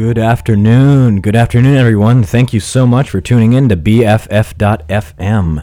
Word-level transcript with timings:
Good 0.00 0.16
afternoon. 0.16 1.20
Good 1.20 1.36
afternoon, 1.36 1.76
everyone. 1.76 2.22
Thank 2.22 2.54
you 2.54 2.58
so 2.58 2.86
much 2.86 3.10
for 3.10 3.20
tuning 3.20 3.52
in 3.52 3.68
to 3.68 3.76
BFF.FM. 3.76 5.62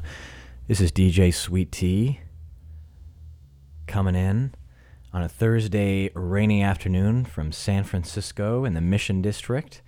This 0.68 0.80
is 0.80 0.92
DJ 0.92 1.34
Sweet 1.34 1.72
Tea 1.72 2.19
coming 3.88 4.13
in 4.13 4.54
on 5.12 5.24
a 5.24 5.28
Thursday 5.28 6.12
rainy 6.13 6.62
afternoon 6.62 7.25
from 7.25 7.51
San 7.51 7.84
Francisco 7.84 8.63
in 8.63 8.75
the 8.75 8.80
Mission 8.80 9.24
District. 9.24 9.81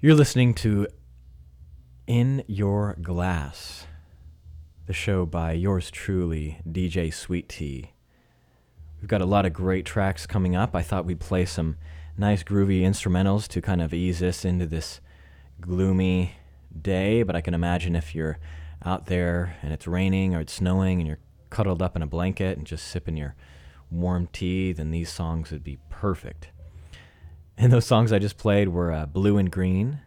You're 0.00 0.14
listening 0.14 0.52
to 0.56 0.86
In 2.06 2.44
Your 2.46 2.94
Glass, 3.00 3.86
the 4.84 4.92
show 4.92 5.24
by 5.24 5.52
yours 5.52 5.90
truly, 5.90 6.60
DJ 6.70 7.10
Sweet 7.14 7.48
Tea. 7.48 7.92
We've 9.00 9.08
got 9.08 9.22
a 9.22 9.26
lot 9.26 9.46
of 9.46 9.54
great 9.54 9.86
tracks 9.86 10.26
coming 10.26 10.54
up. 10.54 10.76
I 10.76 10.82
thought 10.82 11.06
we'd 11.06 11.20
play 11.20 11.46
some 11.46 11.78
nice 12.18 12.42
groovy 12.42 12.82
instrumentals 12.82 13.46
to 13.48 13.60
kind 13.60 13.80
of 13.80 13.94
ease 13.94 14.22
us 14.22 14.44
into 14.44 14.66
this 14.66 15.00
gloomy 15.60 16.32
day, 16.80 17.22
but 17.22 17.36
I 17.36 17.40
can 17.40 17.54
imagine 17.54 17.94
if 17.94 18.14
you're 18.14 18.38
out 18.84 19.06
there 19.06 19.56
and 19.62 19.72
it's 19.72 19.86
raining 19.86 20.34
or 20.34 20.40
it's 20.40 20.52
snowing 20.52 20.98
and 20.98 21.06
you're 21.06 21.20
cuddled 21.50 21.80
up 21.80 21.94
in 21.96 22.02
a 22.02 22.06
blanket 22.06 22.58
and 22.58 22.66
just 22.66 22.88
sipping 22.88 23.16
your 23.16 23.36
warm 23.90 24.26
tea, 24.32 24.72
then 24.72 24.90
these 24.90 25.10
songs 25.10 25.50
would 25.52 25.64
be 25.64 25.78
perfect. 25.90 26.48
And 27.56 27.72
those 27.72 27.86
songs 27.86 28.12
I 28.12 28.18
just 28.18 28.36
played 28.36 28.68
were 28.68 28.92
uh, 28.92 29.06
Blue 29.06 29.38
In 29.38 29.46
Green, 29.46 30.00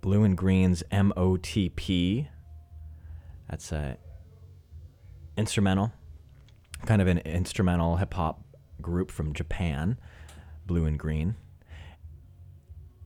Blue 0.00 0.24
In 0.24 0.34
Green's 0.34 0.82
MOTP. 0.90 2.28
That's 3.48 3.72
a 3.72 3.96
instrumental, 5.36 5.92
kind 6.86 7.02
of 7.02 7.08
an 7.08 7.18
instrumental 7.18 7.96
hip 7.96 8.14
hop 8.14 8.42
group 8.80 9.10
from 9.10 9.34
Japan 9.34 9.98
Blue 10.70 10.86
In 10.86 10.96
Green. 10.96 11.34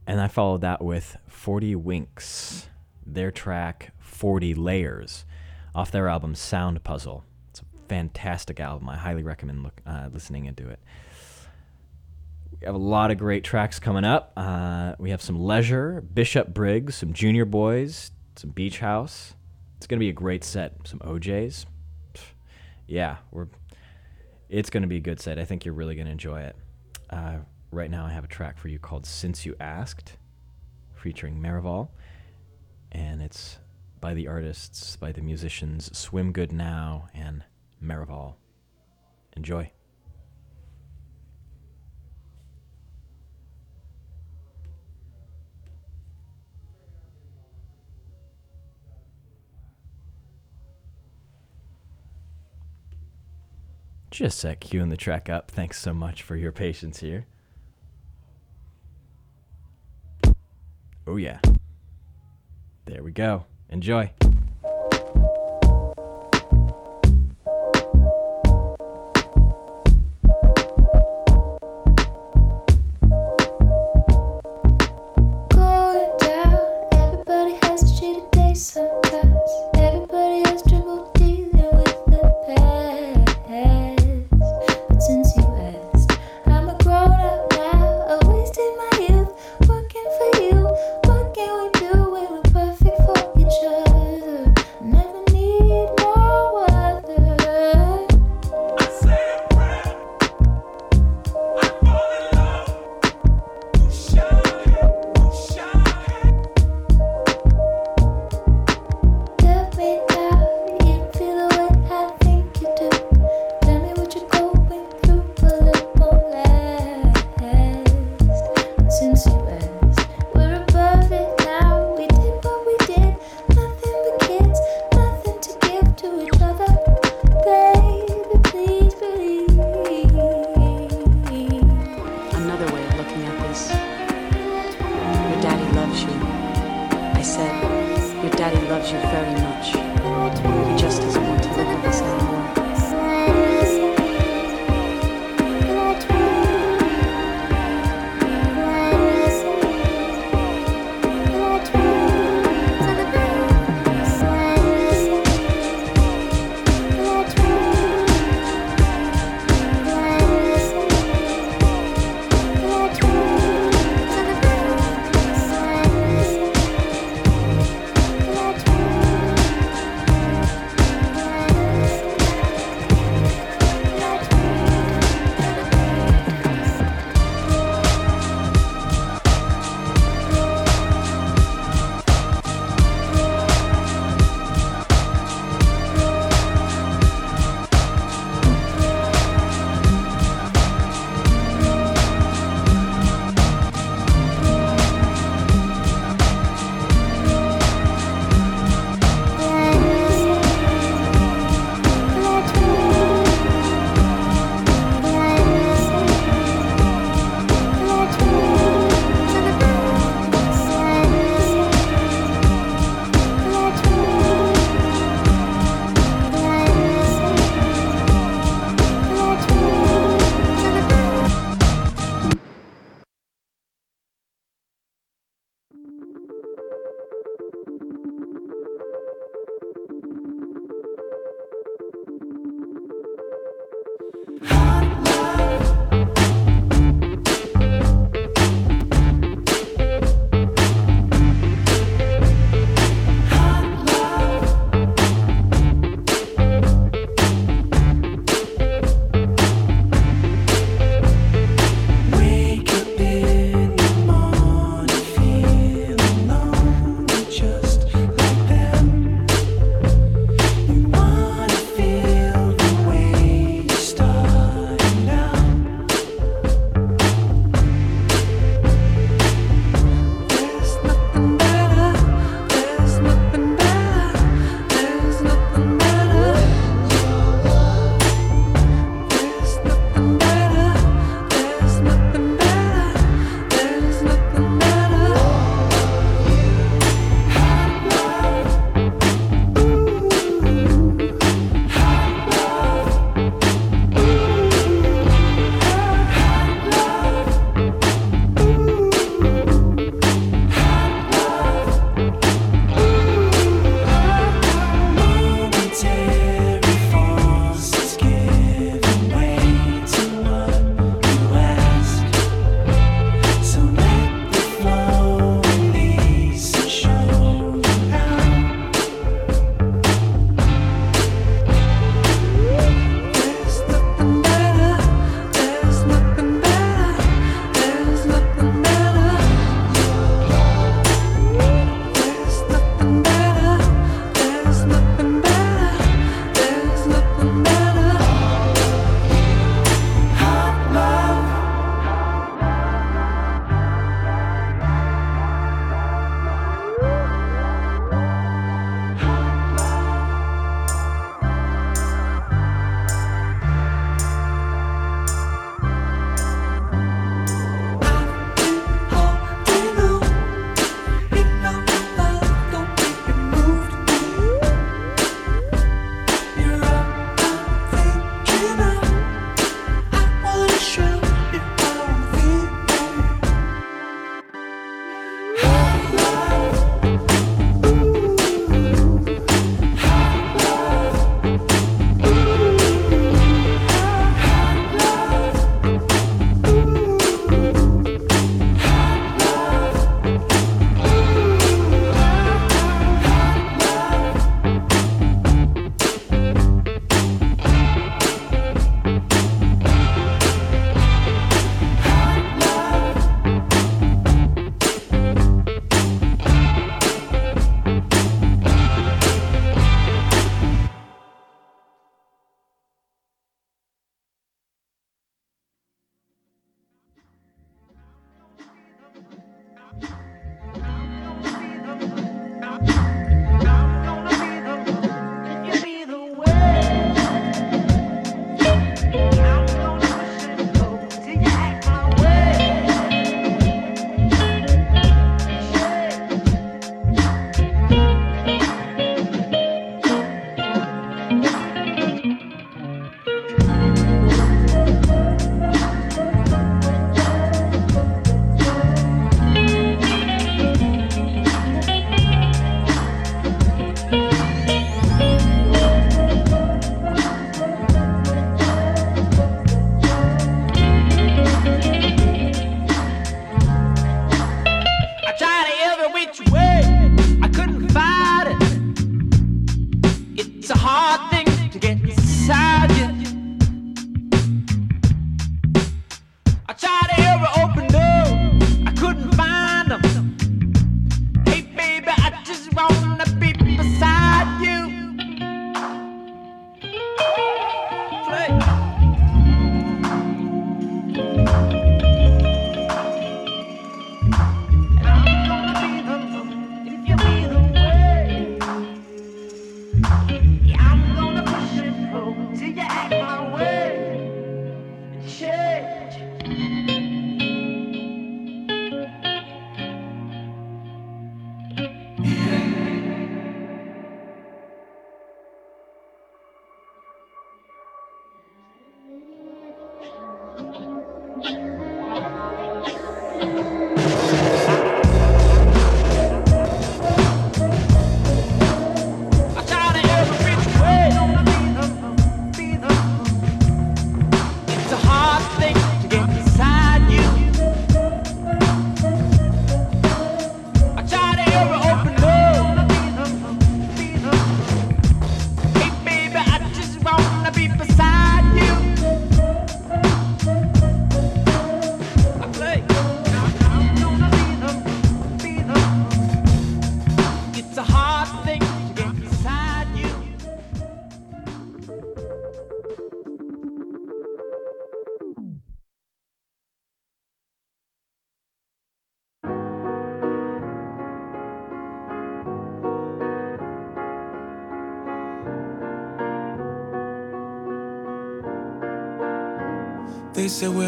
And 0.07 0.21
I 0.21 0.29
followed 0.29 0.61
that 0.61 0.85
with 0.85 1.17
40 1.29 1.77
Winks, 1.77 2.69
their 3.07 3.31
track 3.31 3.95
40 4.01 4.55
Layers, 4.55 5.25
off 5.75 5.91
their 5.91 6.07
album 6.07 6.35
Sound 6.35 6.85
Puzzle. 6.85 7.25
It's 7.49 7.61
a 7.61 7.89
fantastic 7.89 8.61
album. 8.61 8.91
I 8.91 8.99
highly 8.99 9.23
recommend 9.23 9.63
look, 9.63 9.81
uh, 9.87 10.11
listening 10.13 10.45
into 10.45 10.69
it. 10.69 10.79
We 12.61 12.67
have 12.67 12.75
a 12.75 12.79
lot 12.79 13.11
of 13.11 13.17
great 13.17 13.45
tracks 13.45 13.79
coming 13.79 14.05
up. 14.05 14.35
Uh, 14.37 14.95
we 14.99 15.09
have 15.09 15.23
some 15.23 15.41
Leisure, 15.41 16.03
Bishop 16.03 16.53
Briggs, 16.53 16.97
some 16.97 17.15
Junior 17.15 17.47
Boys, 17.47 18.11
some 18.37 18.51
Beach 18.51 18.81
House. 18.81 19.33
It's 19.79 19.87
going 19.87 19.99
to 19.99 20.05
be 20.05 20.11
a 20.11 20.13
great 20.13 20.45
set. 20.45 20.75
Some 20.85 20.99
OJs. 20.99 21.65
Yeah, 22.87 23.17
we're. 23.31 23.47
It's 24.51 24.69
going 24.69 24.83
to 24.83 24.87
be 24.87 24.99
a 24.99 25.01
good 25.01 25.19
set. 25.19 25.39
I 25.39 25.47
think 25.47 25.65
you're 25.65 25.73
really 25.73 25.95
going 25.95 26.05
to 26.05 26.13
enjoy 26.13 26.43
it. 26.43 26.57
Uh, 27.09 27.37
right 27.75 27.91
now 27.91 28.07
I 28.07 28.11
have 28.11 28.25
a 28.25 28.29
track 28.29 28.59
for 28.59 28.69
you 28.69 28.79
called 28.79 29.05
Since 29.05 29.45
You 29.45 29.57
Asked, 29.59 30.17
featuring 30.95 31.41
Merival. 31.41 31.89
And 32.93 33.21
it's 33.21 33.59
by 34.01 34.15
the 34.15 34.29
artists, 34.29 34.97
by 34.97 35.11
the 35.11 35.21
musicians 35.21 35.97
Swim 35.97 36.31
Good 36.33 36.53
Now 36.53 37.09
and 37.13 37.43
Merival. 37.83 38.35
Enjoy. 39.37 39.73
Just 54.13 54.41
that 54.43 54.61
queuing 54.61 54.91
the 54.91 54.97
track 54.97 55.29
up. 55.29 55.51
Thanks 55.51 55.81
so 55.81 55.93
much 55.93 56.23
for 56.23 56.37
your 56.37 56.53
patience 56.53 57.01
here. 57.01 57.27
Oh, 61.07 61.17
yeah. 61.17 61.41
There 62.87 63.03
we 63.03 63.13
go. 63.13 63.45
Enjoy. 63.71 64.11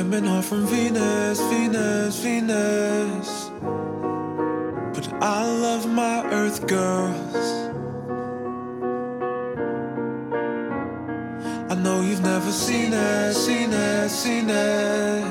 Women 0.09 0.29
are 0.29 0.43
from 0.43 0.65
Venus, 0.67 1.41
Venus, 1.51 2.21
Venus. 2.21 3.51
But 4.95 5.13
I 5.21 5.45
love 5.45 5.85
my 5.93 6.25
Earth 6.31 6.65
girls. 6.69 7.37
I 11.73 11.75
know 11.75 12.03
you've 12.03 12.23
never 12.23 12.53
seen 12.53 12.93
it, 12.93 13.35
seen 13.35 13.73
it, 13.73 14.09
seen 14.09 14.49
it. 14.49 15.25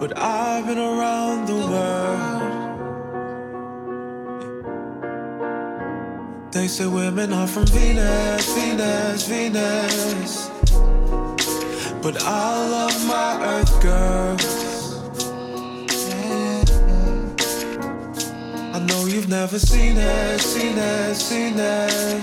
But 0.00 0.18
I've 0.18 0.66
been 0.66 0.78
around 0.78 1.46
the 1.46 1.60
world. 1.72 2.42
They 6.50 6.66
say 6.66 6.88
women 6.88 7.32
are 7.32 7.46
from 7.46 7.66
Venus, 7.66 8.52
Venus, 8.56 9.28
Venus. 9.28 10.50
But 12.04 12.22
I 12.22 12.68
love 12.68 12.83
never 19.40 19.58
seen 19.58 19.96
it, 19.96 20.40
seen 20.40 20.78
it, 20.78 21.14
seen 21.16 21.54
it. 21.58 22.22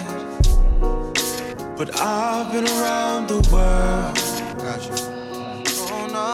But 1.78 1.90
I've 2.00 2.48
been 2.54 2.68
around 2.76 3.28
the 3.28 3.40
world. 3.52 4.16
Gotcha. 4.64 4.94
Oh 5.92 6.06
no. 6.18 6.32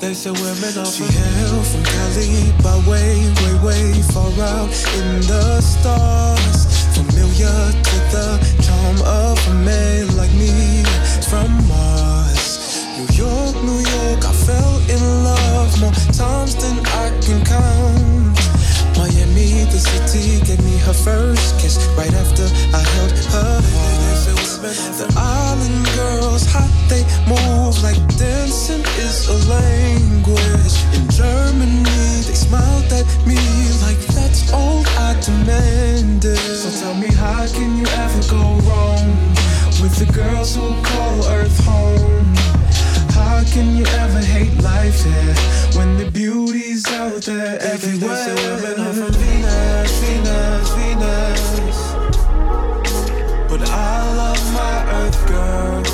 They 0.00 0.14
say 0.14 0.30
women 0.30 0.72
are 0.82 0.92
She 0.96 1.04
hail 1.04 1.56
from 1.70 1.82
Cali 1.92 2.30
by 2.64 2.76
way, 2.88 3.12
way, 3.40 3.54
way 3.66 3.86
far 4.14 4.32
out 4.52 4.72
in 5.00 5.08
the 5.30 5.60
stars. 5.60 6.58
Familiar 6.96 7.58
to 7.88 7.96
the 8.14 8.28
charm 8.64 8.98
of 9.22 9.36
a 9.52 9.54
man 9.68 10.04
like 10.16 10.32
me 10.42 10.52
from 11.30 11.48
Mars. 11.68 12.44
New 12.96 13.08
York, 13.22 13.54
New 13.68 13.80
York, 13.94 14.20
I 14.24 14.32
fell 14.46 14.76
in 14.94 15.02
love 15.28 15.70
more 15.82 15.96
times 16.20 16.54
than 16.62 16.76
I 17.02 17.06
can 17.20 17.44
count. 17.44 18.39
Miami, 19.00 19.64
the 19.72 19.80
city, 19.80 20.44
gave 20.44 20.62
me 20.62 20.76
her 20.84 20.92
first 20.92 21.58
kiss 21.58 21.80
right 21.96 22.12
after 22.12 22.44
I 22.76 22.82
held 22.94 23.12
her 23.32 23.60
heart. 23.72 24.04
The 25.00 25.08
island 25.16 25.86
girls, 25.96 26.44
how 26.44 26.68
they 26.92 27.04
move 27.24 27.80
like 27.82 28.00
dancing 28.20 28.84
is 29.00 29.26
a 29.26 29.38
language. 29.48 30.76
In 30.92 31.08
Germany, 31.08 32.12
they 32.28 32.36
smiled 32.36 32.92
at 32.92 33.08
me 33.24 33.40
like 33.80 34.00
that's 34.12 34.52
all 34.52 34.84
I 35.08 35.16
demanded. 35.24 36.36
So 36.36 36.68
tell 36.80 36.94
me, 36.94 37.08
how 37.08 37.46
can 37.46 37.78
you 37.78 37.86
ever 38.04 38.22
go 38.28 38.42
wrong? 38.68 39.30
with 39.80 39.96
the 39.96 40.12
girls 40.12 40.54
who 40.54 40.68
call 40.82 41.24
Earth 41.28 41.64
home. 41.64 42.39
How 43.40 43.46
can 43.46 43.74
you 43.74 43.86
ever 43.86 44.20
hate 44.20 44.54
life 44.62 45.02
here 45.02 45.34
when 45.74 45.96
the 45.96 46.10
beauty's 46.10 46.86
out 46.88 47.22
there 47.22 47.58
everywhere? 47.62 48.14
They 48.14 48.36
say 48.36 48.62
women 48.62 48.86
are 48.86 48.92
from 48.92 49.12
Venus, 49.14 49.92
Venus, 50.02 50.68
Venus. 50.76 51.40
But 53.48 53.62
I 53.66 54.14
love 54.20 54.44
my 54.52 54.76
Earth 55.00 55.26
girls. 55.32 55.90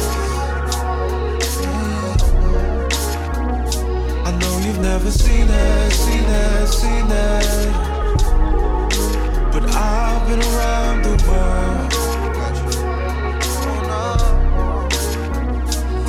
I 4.26 4.30
know 4.40 4.59
you've 4.66 4.80
never 4.80 5.12
seen 5.12 5.46
it, 5.48 5.92
seen 5.92 6.24
it, 6.24 6.66
seen 6.66 7.06
it. 7.09 7.70
But 9.52 9.70
I've 9.72 10.26
been 10.26 10.42
around 10.42 11.02
the 11.04 11.14
world. 11.30 11.95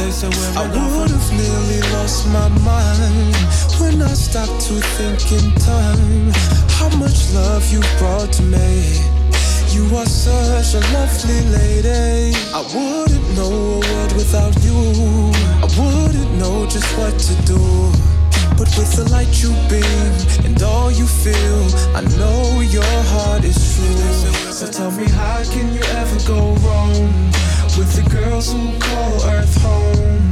I 0.07 0.63
would 0.63 1.11
have 1.11 1.31
nearly 1.33 1.81
lost 1.91 2.27
my 2.29 2.47
mind 2.63 3.35
when 3.77 4.01
I 4.01 4.13
stopped 4.13 4.61
to 4.67 4.79
think 4.95 5.19
in 5.33 5.51
time 5.59 6.31
how 6.79 6.87
much 6.95 7.33
love 7.33 7.69
you 7.69 7.81
brought 7.99 8.31
to 8.39 8.43
me. 8.43 9.03
You 9.75 9.83
are 9.97 10.05
such 10.05 10.75
a 10.75 10.93
lovely 10.95 11.41
lady. 11.51 12.33
I 12.55 12.63
wouldn't 12.73 13.35
know 13.35 13.51
a 13.51 13.79
world 13.83 14.13
without 14.15 14.55
you. 14.63 14.79
I 15.59 15.67
wouldn't 15.75 16.39
know 16.39 16.65
just 16.67 16.87
what 16.97 17.19
to 17.19 17.35
do. 17.43 17.59
But 18.55 18.71
with 18.79 18.95
the 18.95 19.09
light 19.11 19.43
you 19.43 19.51
beam 19.67 20.45
and 20.45 20.63
all 20.63 20.89
you 20.89 21.05
feel, 21.05 21.67
I 21.93 22.01
know 22.15 22.61
your 22.61 22.95
heart 23.11 23.43
is 23.43 23.59
true. 23.75 24.53
So 24.53 24.71
tell 24.71 24.91
me, 24.91 25.03
how 25.09 25.43
can 25.51 25.73
you 25.73 25.81
ever 25.99 26.17
go 26.25 26.55
wrong? 26.63 27.27
With 27.77 27.93
the 27.93 28.09
girls 28.09 28.51
who 28.51 28.79
call 28.79 29.13
Earth 29.29 29.61
home. 29.61 30.31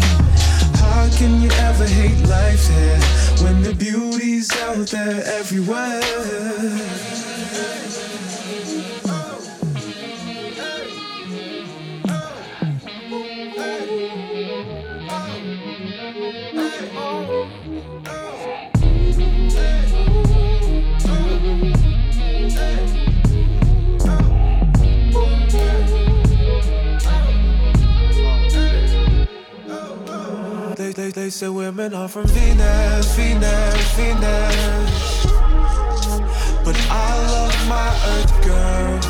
How 0.76 1.08
can 1.18 1.42
you 1.42 1.50
ever 1.52 1.86
hate 1.86 2.28
life 2.28 2.68
here 2.68 3.00
when 3.44 3.62
the 3.62 3.74
beauty's 3.74 4.52
out 4.64 4.88
there 4.88 5.24
everywhere? 5.40 7.25
They, 31.26 31.32
say 31.32 31.50
women 31.50 31.92
are 31.96 32.08
from 32.08 32.28
Venus, 32.28 33.16
Venus, 33.16 33.96
Venus. 33.96 35.26
But 36.64 36.78
I 36.92 37.18
love 37.34 37.68
my 37.68 37.90
Earth 38.14 38.34
girls. 38.46 39.08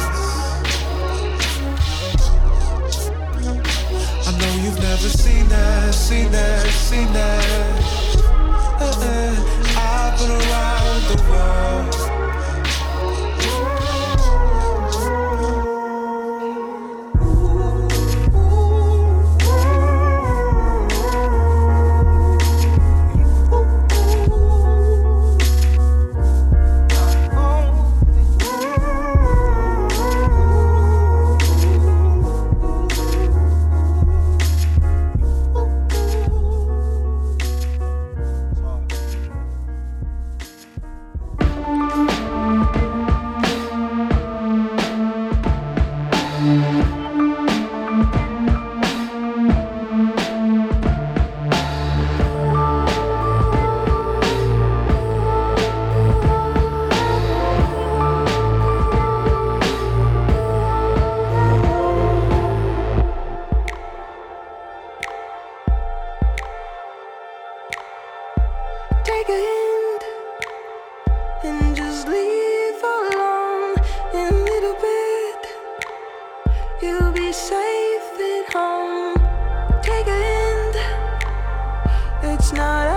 I 4.28 4.32
know 4.40 4.64
you've 4.64 4.80
never 4.80 5.10
seen 5.10 5.50
that, 5.50 5.94
seen 5.94 6.32
that, 6.32 6.66
seen 6.68 7.12
that. 7.12 7.84
Uh-uh. 8.80 9.36
I've 9.76 10.18
been 10.18 10.32
around 10.32 11.02
the 11.12 11.22
world. 11.30 12.05
You'll 76.86 77.12
be 77.12 77.32
safe 77.32 78.20
at 78.32 78.54
home. 78.54 79.16
Take 79.82 80.06
a 80.06 80.20
hint. 80.30 80.76
It's 82.22 82.54
not. 82.54 82.95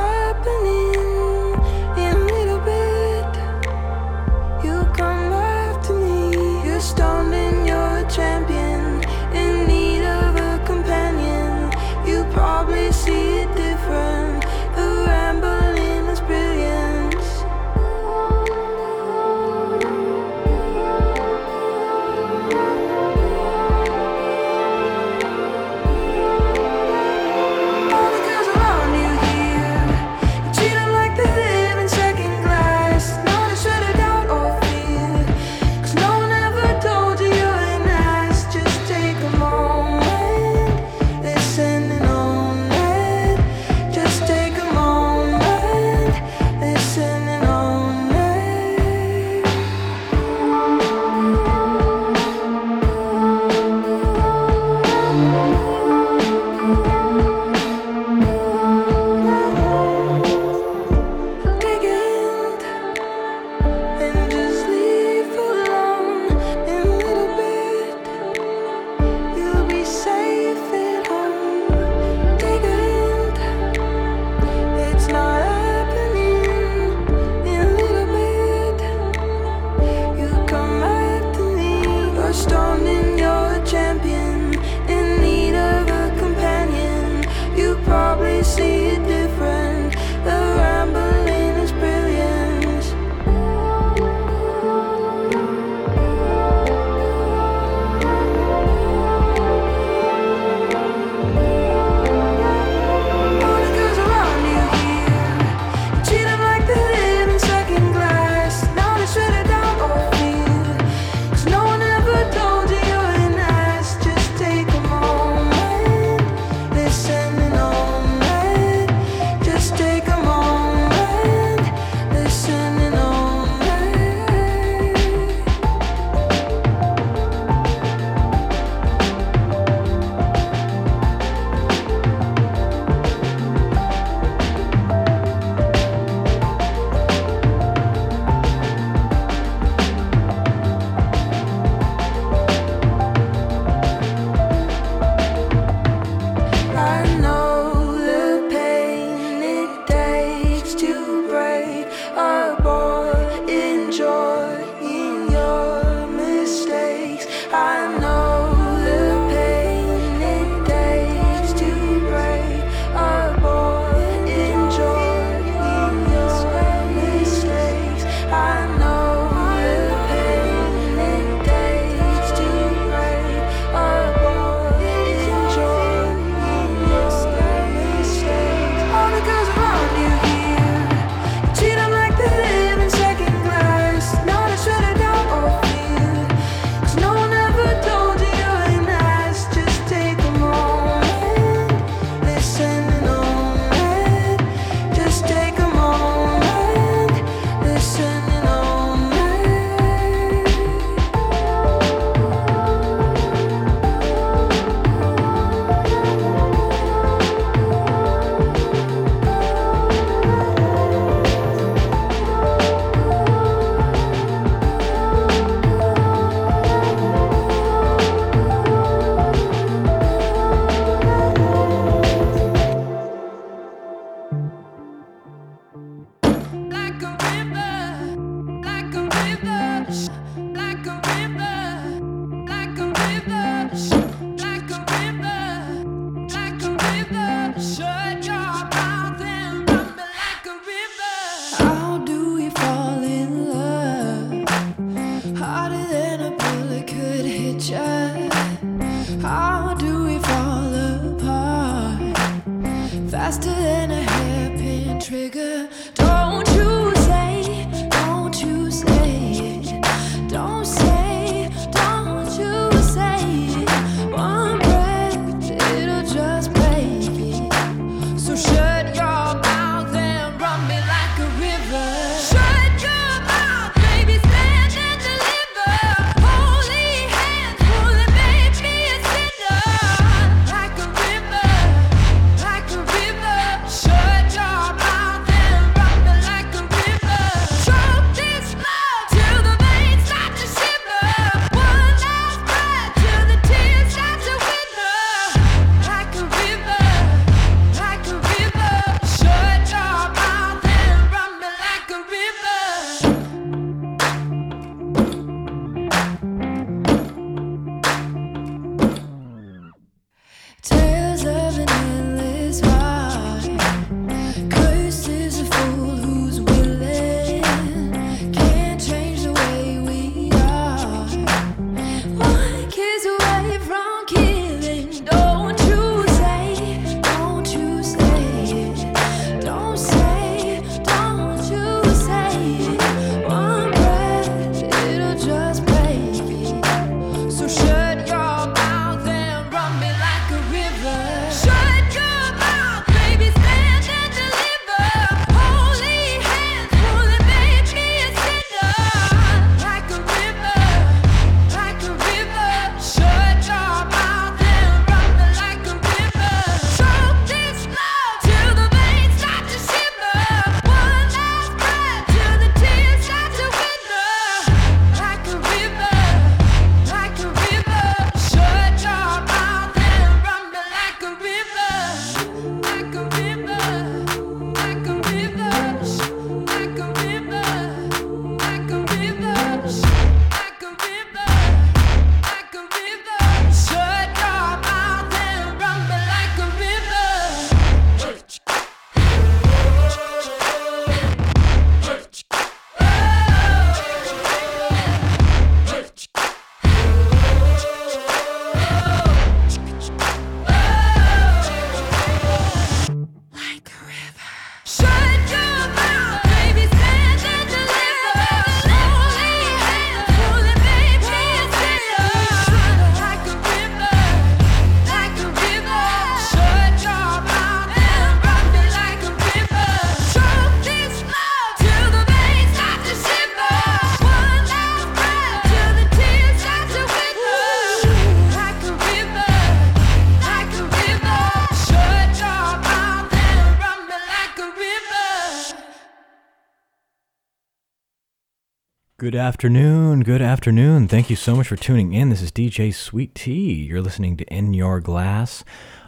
Good 439.08 439.14
afternoon. 439.14 440.00
Good 440.00 440.20
afternoon. 440.20 440.86
Thank 440.86 441.08
you 441.08 441.16
so 441.16 441.34
much 441.34 441.48
for 441.48 441.56
tuning 441.56 441.94
in. 441.94 442.10
This 442.10 442.20
is 442.20 442.30
DJ 442.30 442.74
Sweet 442.74 443.14
Tea. 443.14 443.54
You're 443.54 443.80
listening 443.80 444.18
to 444.18 444.24
In 444.26 444.52
Your 444.52 444.80
Glass 444.80 445.44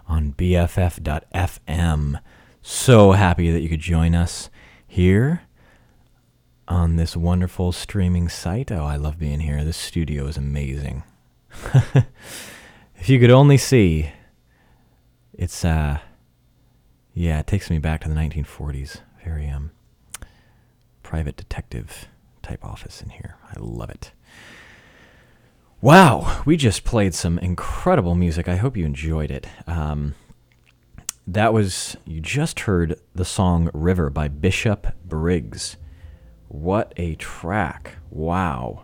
on 0.08 0.32
BFF.FM. 0.32 2.18
So 2.62 3.12
happy 3.12 3.50
that 3.50 3.60
you 3.60 3.68
could 3.68 3.80
join 3.80 4.14
us 4.14 4.48
here 4.86 5.42
on 6.66 6.96
this 6.96 7.14
wonderful 7.14 7.72
streaming 7.72 8.30
site. 8.30 8.72
Oh, 8.72 8.86
I 8.86 8.96
love 8.96 9.18
being 9.18 9.40
here. 9.40 9.64
This 9.64 9.76
studio 9.76 10.26
is 10.26 10.38
amazing. 10.38 11.02
if 12.96 13.10
you 13.10 13.20
could 13.20 13.30
only 13.30 13.58
see, 13.58 14.12
it's, 15.34 15.62
uh, 15.62 15.98
yeah, 17.12 17.40
it 17.40 17.46
takes 17.46 17.68
me 17.68 17.78
back 17.78 18.00
to 18.00 18.08
the 18.08 18.14
1940s. 18.14 19.02
Very, 19.22 19.46
um, 19.50 19.72
private 21.02 21.36
detective 21.36 22.08
type 22.50 22.64
office 22.64 23.00
in 23.00 23.10
here. 23.10 23.36
I 23.48 23.58
love 23.58 23.90
it. 23.90 24.12
Wow, 25.80 26.42
we 26.44 26.56
just 26.56 26.84
played 26.84 27.14
some 27.14 27.38
incredible 27.38 28.14
music. 28.14 28.48
I 28.48 28.56
hope 28.56 28.76
you 28.76 28.84
enjoyed 28.84 29.30
it. 29.30 29.46
Um, 29.66 30.14
that 31.26 31.52
was, 31.52 31.96
you 32.04 32.20
just 32.20 32.60
heard 32.60 33.00
the 33.14 33.24
song 33.24 33.70
River 33.72 34.10
by 34.10 34.28
Bishop 34.28 34.88
Briggs. 35.06 35.76
What 36.48 36.92
a 36.96 37.14
track. 37.14 37.96
Wow. 38.10 38.82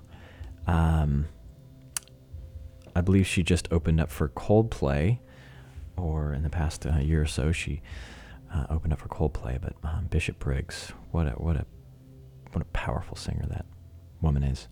Um, 0.66 1.26
I 2.94 3.00
believe 3.00 3.26
she 3.26 3.42
just 3.42 3.68
opened 3.72 4.00
up 4.00 4.10
for 4.10 4.28
Coldplay, 4.28 5.18
or 5.96 6.32
in 6.32 6.44
the 6.44 6.50
past 6.50 6.86
uh, 6.86 6.98
year 6.98 7.22
or 7.22 7.26
so, 7.26 7.52
she 7.52 7.82
uh, 8.54 8.66
opened 8.70 8.92
up 8.92 9.00
for 9.00 9.08
Coldplay. 9.08 9.60
But 9.60 9.74
um, 9.82 10.06
Bishop 10.08 10.38
Briggs, 10.38 10.92
what 11.10 11.26
a 11.26 11.30
what 11.32 11.56
a 11.56 11.66
what 12.56 12.62
a 12.62 12.70
powerful 12.70 13.18
singer 13.18 13.44
that 13.50 13.66
woman 14.22 14.42
is. 14.42 14.66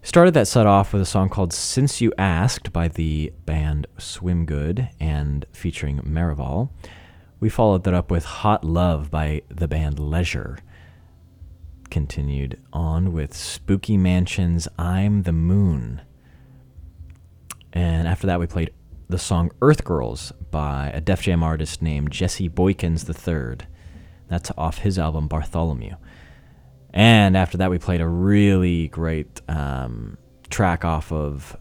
Started 0.00 0.32
that 0.34 0.46
set 0.46 0.64
off 0.64 0.92
with 0.92 1.02
a 1.02 1.06
song 1.06 1.28
called 1.28 1.52
Since 1.52 2.00
You 2.00 2.12
Asked 2.16 2.72
by 2.72 2.86
the 2.86 3.32
band 3.46 3.88
Swim 3.98 4.46
Good 4.46 4.90
and 5.00 5.44
featuring 5.50 5.98
Merival. 6.02 6.70
We 7.40 7.48
followed 7.48 7.82
that 7.82 7.94
up 7.94 8.12
with 8.12 8.24
Hot 8.26 8.64
Love 8.64 9.10
by 9.10 9.42
the 9.48 9.66
band 9.66 9.98
Leisure. 9.98 10.58
Continued 11.90 12.62
on 12.72 13.12
with 13.12 13.34
Spooky 13.34 13.96
Mansion's 13.96 14.68
I'm 14.78 15.24
the 15.24 15.32
Moon. 15.32 16.00
And 17.72 18.06
after 18.06 18.28
that, 18.28 18.38
we 18.38 18.46
played 18.46 18.70
the 19.08 19.18
song 19.18 19.50
Earth 19.60 19.82
Girls 19.82 20.30
by 20.52 20.92
a 20.94 21.00
Def 21.00 21.22
Jam 21.22 21.42
artist 21.42 21.82
named 21.82 22.12
Jesse 22.12 22.48
Boykins 22.48 23.08
III. 23.08 23.66
That's 24.28 24.52
off 24.56 24.78
his 24.78 24.96
album 24.96 25.26
Bartholomew. 25.26 25.96
And 26.94 27.36
after 27.36 27.58
that, 27.58 27.70
we 27.70 27.78
played 27.78 28.00
a 28.00 28.06
really 28.06 28.86
great 28.86 29.42
um, 29.48 30.16
track 30.48 30.84
off 30.84 31.10
of 31.10 31.56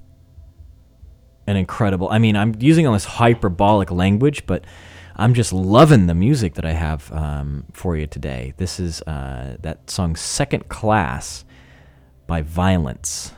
an 1.48 1.58
incredible. 1.58 2.08
I 2.10 2.20
mean, 2.20 2.36
I'm 2.38 2.54
using 2.60 2.86
all 2.86 2.94
this 2.94 3.06
hyperbolic 3.06 3.90
language, 3.90 4.46
but 4.46 4.64
I'm 5.16 5.34
just 5.34 5.52
loving 5.52 6.06
the 6.06 6.14
music 6.14 6.54
that 6.54 6.66
I 6.66 6.74
have 6.74 7.12
um, 7.12 7.66
for 7.74 7.98
you 7.98 8.06
today. 8.06 8.54
This 8.58 8.80
is 8.80 9.02
uh, 9.02 9.58
that 9.62 9.90
song 9.90 10.16
Second 10.16 10.70
Class 10.70 11.46
by 12.28 12.44
Violents 12.44 13.34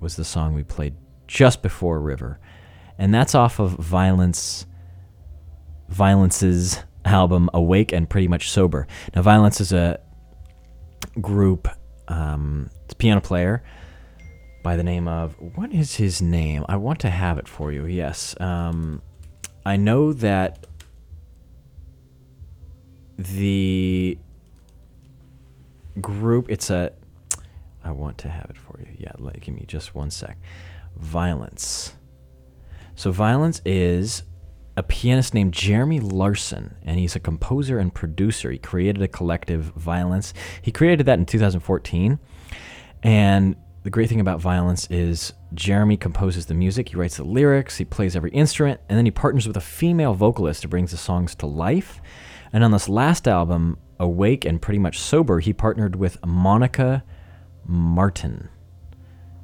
was 0.00 0.16
the 0.16 0.24
song 0.24 0.52
we 0.52 0.64
played 0.64 0.96
just 1.28 1.62
before 1.62 2.00
River. 2.00 2.40
And 2.98 3.14
that's 3.14 3.36
off 3.36 3.60
of 3.60 3.72
Violents 3.72 4.66
Violents's 5.88 6.82
album 7.04 7.50
Awake 7.54 7.92
and 7.92 8.10
Pretty 8.10 8.26
Much 8.26 8.50
Sober. 8.50 8.88
Now 9.14 9.22
Violents 9.22 9.60
is 9.60 9.72
a 9.72 10.00
group 11.20 11.68
um, 12.08 12.70
it's 12.84 12.92
a 12.92 12.96
piano 12.96 13.20
player 13.20 13.62
by 14.62 14.76
the 14.76 14.82
name 14.82 15.08
of 15.08 15.34
what 15.56 15.72
is 15.72 15.96
his 15.96 16.22
name? 16.22 16.64
I 16.68 16.76
want 16.76 17.00
to 17.00 17.10
have 17.10 17.38
it 17.38 17.48
for 17.48 17.70
you. 17.72 17.86
Yes. 17.86 18.34
Um, 18.40 19.02
I 19.64 19.76
know 19.76 20.12
that 20.14 20.66
the 23.16 24.18
group 26.00 26.50
it's 26.50 26.70
a 26.70 26.92
I 27.84 27.90
want 27.90 28.18
to 28.18 28.28
have 28.28 28.46
it 28.48 28.56
for 28.56 28.80
you. 28.80 28.88
Yeah, 28.96 29.12
let, 29.18 29.40
give 29.40 29.54
me 29.54 29.64
just 29.66 29.94
one 29.94 30.10
sec. 30.10 30.38
Violents. 30.96 31.92
So 32.94 33.12
Violents 33.12 33.60
is 33.64 34.22
a 34.76 34.82
pianist 34.82 35.34
named 35.34 35.52
Jeremy 35.52 36.00
Larson, 36.00 36.76
and 36.82 36.98
he's 36.98 37.14
a 37.14 37.20
composer 37.20 37.78
and 37.78 37.94
producer. 37.94 38.50
He 38.50 38.58
created 38.58 39.02
a 39.02 39.08
collective, 39.08 39.72
Violents. 39.76 40.34
He 40.62 40.72
created 40.72 41.06
that 41.06 41.18
in 41.18 41.26
2014. 41.26 42.18
And 43.02 43.56
the 43.84 43.90
great 43.90 44.08
thing 44.08 44.20
about 44.20 44.40
Violents 44.40 44.86
is 44.90 45.34
Jeremy 45.52 45.96
composes 45.96 46.46
the 46.46 46.54
music, 46.54 46.88
he 46.88 46.96
writes 46.96 47.18
the 47.18 47.24
lyrics, 47.24 47.76
he 47.76 47.84
plays 47.84 48.16
every 48.16 48.30
instrument, 48.30 48.80
and 48.88 48.98
then 48.98 49.04
he 49.04 49.10
partners 49.10 49.46
with 49.46 49.56
a 49.56 49.60
female 49.60 50.14
vocalist 50.14 50.62
who 50.62 50.68
brings 50.68 50.90
the 50.90 50.96
songs 50.96 51.34
to 51.36 51.46
life. 51.46 52.00
And 52.52 52.64
on 52.64 52.70
this 52.70 52.88
last 52.88 53.28
album, 53.28 53.78
Awake 54.00 54.44
and 54.44 54.60
Pretty 54.60 54.78
Much 54.78 54.98
Sober, 54.98 55.40
he 55.40 55.52
partnered 55.52 55.96
with 55.96 56.24
Monica 56.24 57.04
Martin, 57.66 58.48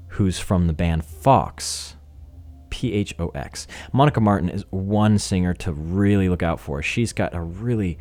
who's 0.09 0.39
from 0.39 0.67
the 0.67 0.73
band 0.73 1.03
Phox. 1.05 1.95
P 2.71 2.93
H 2.93 3.15
O 3.19 3.29
X. 3.29 3.67
Monica 3.93 4.21
Martin 4.21 4.49
is 4.49 4.65
one 4.71 5.19
singer 5.19 5.55
to 5.55 5.73
really 5.73 6.29
look 6.29 6.43
out 6.43 6.61
for. 6.61 6.83
She's 6.83 7.13
got 7.13 7.35
a 7.35 7.41
really 7.41 7.99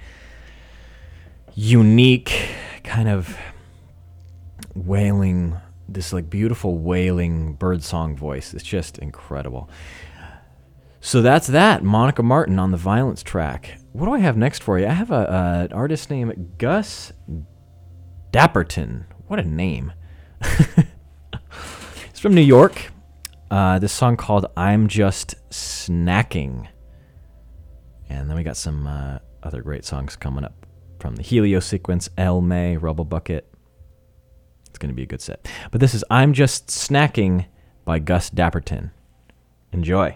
unique 1.55 2.49
kind 2.83 3.09
of 3.09 3.37
wailing, 4.75 5.57
this 5.87 6.13
like 6.13 6.29
beautiful 6.29 6.77
wailing 6.77 7.53
birdsong 7.53 8.15
voice. 8.15 8.53
It's 8.53 8.63
just 8.63 8.97
incredible. 8.97 9.69
So 11.01 11.21
that's 11.21 11.47
that. 11.47 11.83
Monica 11.83 12.23
Martin 12.23 12.59
on 12.59 12.71
the 12.71 12.77
Violents 12.77 13.23
track. 13.23 13.79
What 13.93 14.05
do 14.05 14.13
I 14.13 14.19
have 14.19 14.37
next 14.37 14.63
for 14.63 14.77
you? 14.77 14.85
I 14.85 14.91
have 14.91 15.11
a, 15.11 15.67
an 15.69 15.73
artist 15.73 16.09
named 16.09 16.57
Gus 16.57 17.13
Dapperton. 18.31 19.05
What 19.27 19.39
a 19.39 19.43
name. 19.43 19.93
He's 22.11 22.19
from 22.19 22.35
New 22.35 22.41
York. 22.41 22.91
Uh, 23.51 23.79
this 23.79 23.91
song 23.91 24.15
called 24.15 24.45
I'm 24.55 24.87
Just 24.87 25.35
Snacking. 25.49 26.67
And 28.07 28.29
then 28.29 28.37
we 28.37 28.43
got 28.43 28.57
some 28.57 28.85
uh, 28.85 29.19
other 29.41 29.63
great 29.63 29.85
songs 29.85 30.15
coming 30.15 30.43
up 30.43 30.67
from 30.99 31.15
the 31.15 31.23
Helio 31.23 31.59
sequence, 31.59 32.09
El 32.17 32.41
May, 32.41 32.77
Rubble 32.77 33.05
Bucket. 33.05 33.51
It's 34.67 34.77
going 34.77 34.89
to 34.89 34.95
be 34.95 35.03
a 35.03 35.07
good 35.07 35.21
set. 35.21 35.49
But 35.71 35.81
this 35.81 35.95
is 35.95 36.03
I'm 36.11 36.33
Just 36.33 36.67
Snacking 36.67 37.47
by 37.85 37.97
Gus 37.97 38.29
Dapperton. 38.29 38.91
Enjoy. 39.71 40.15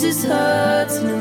Fool. 0.00 0.10
She's 0.10 0.24
just 0.24 1.19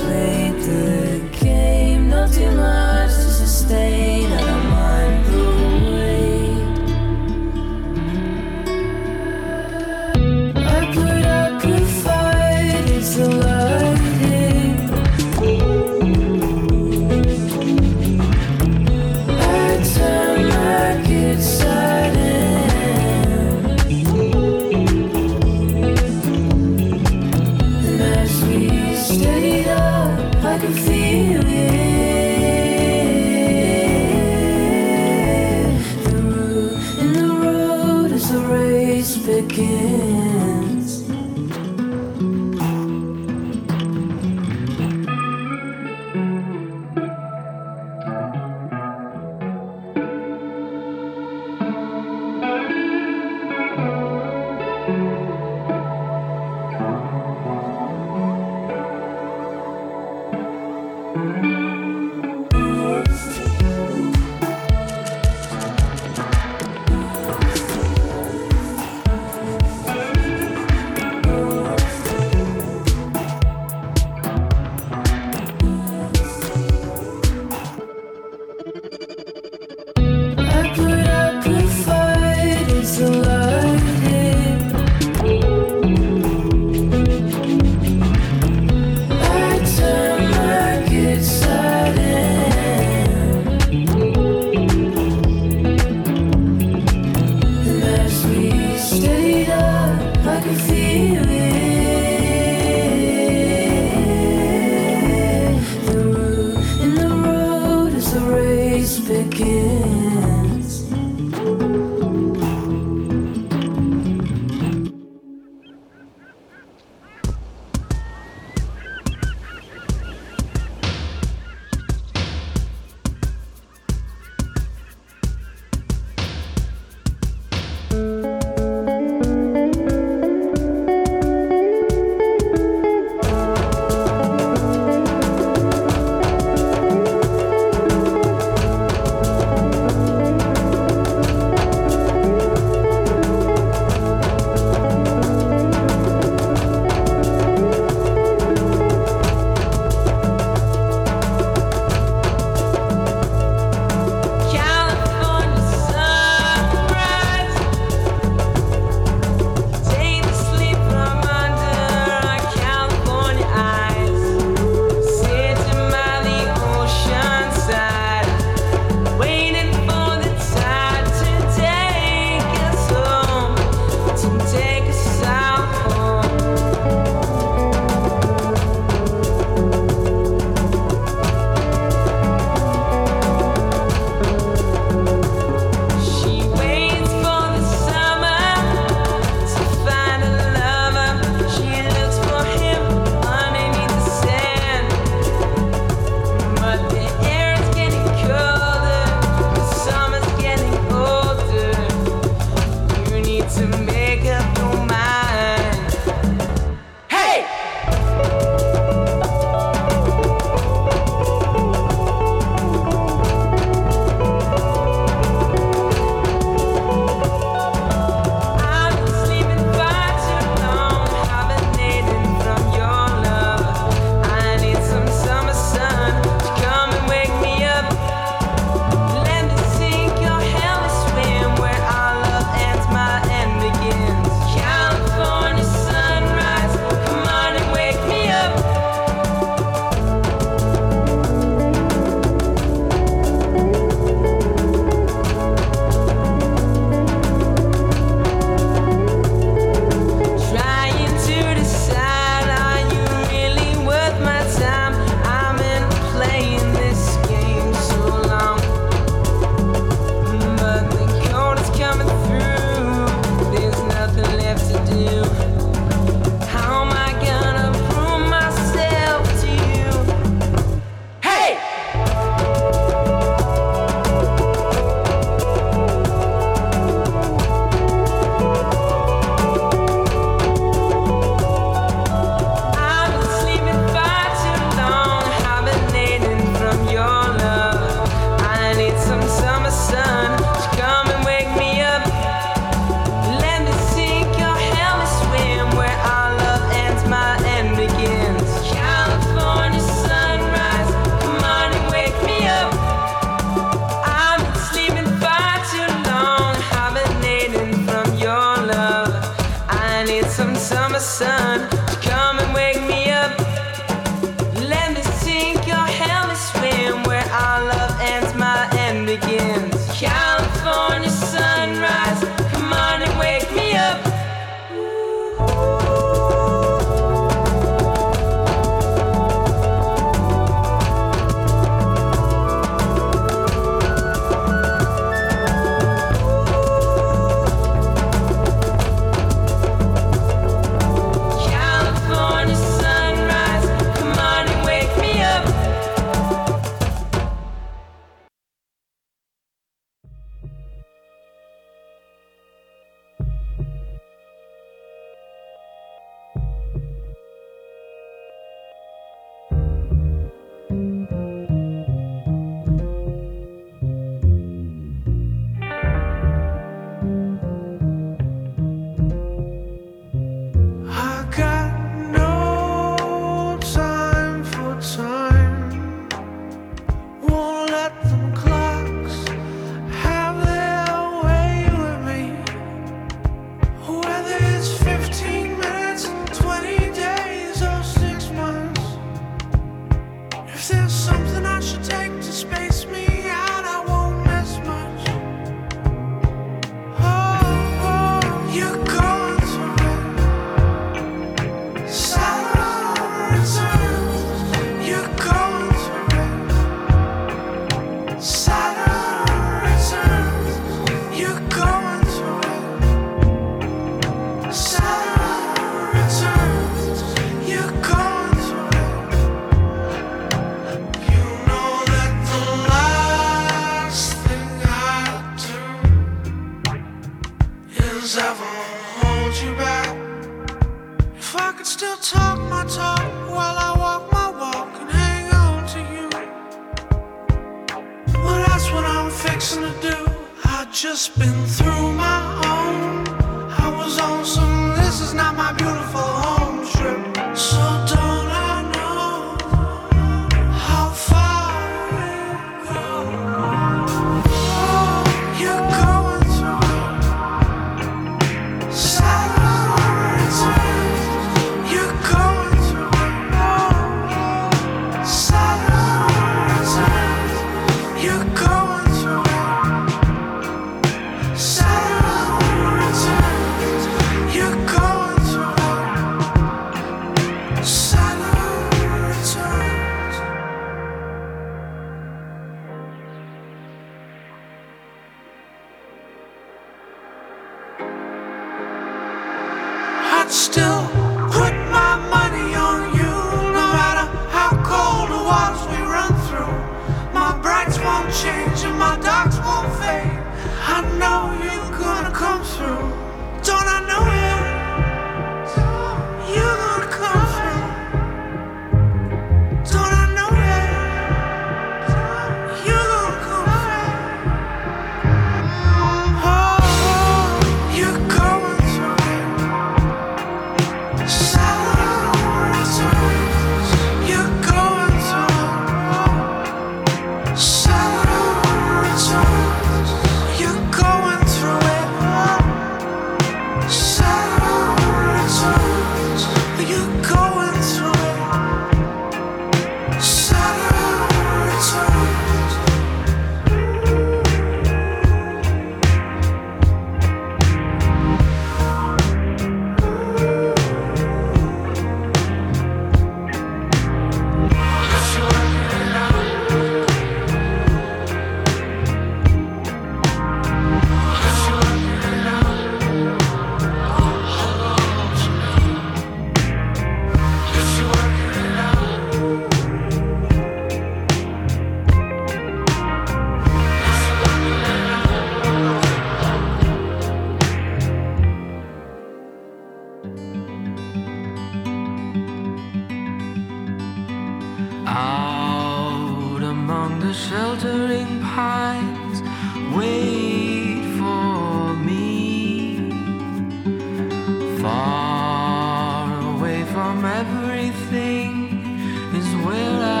I 599.79 600.00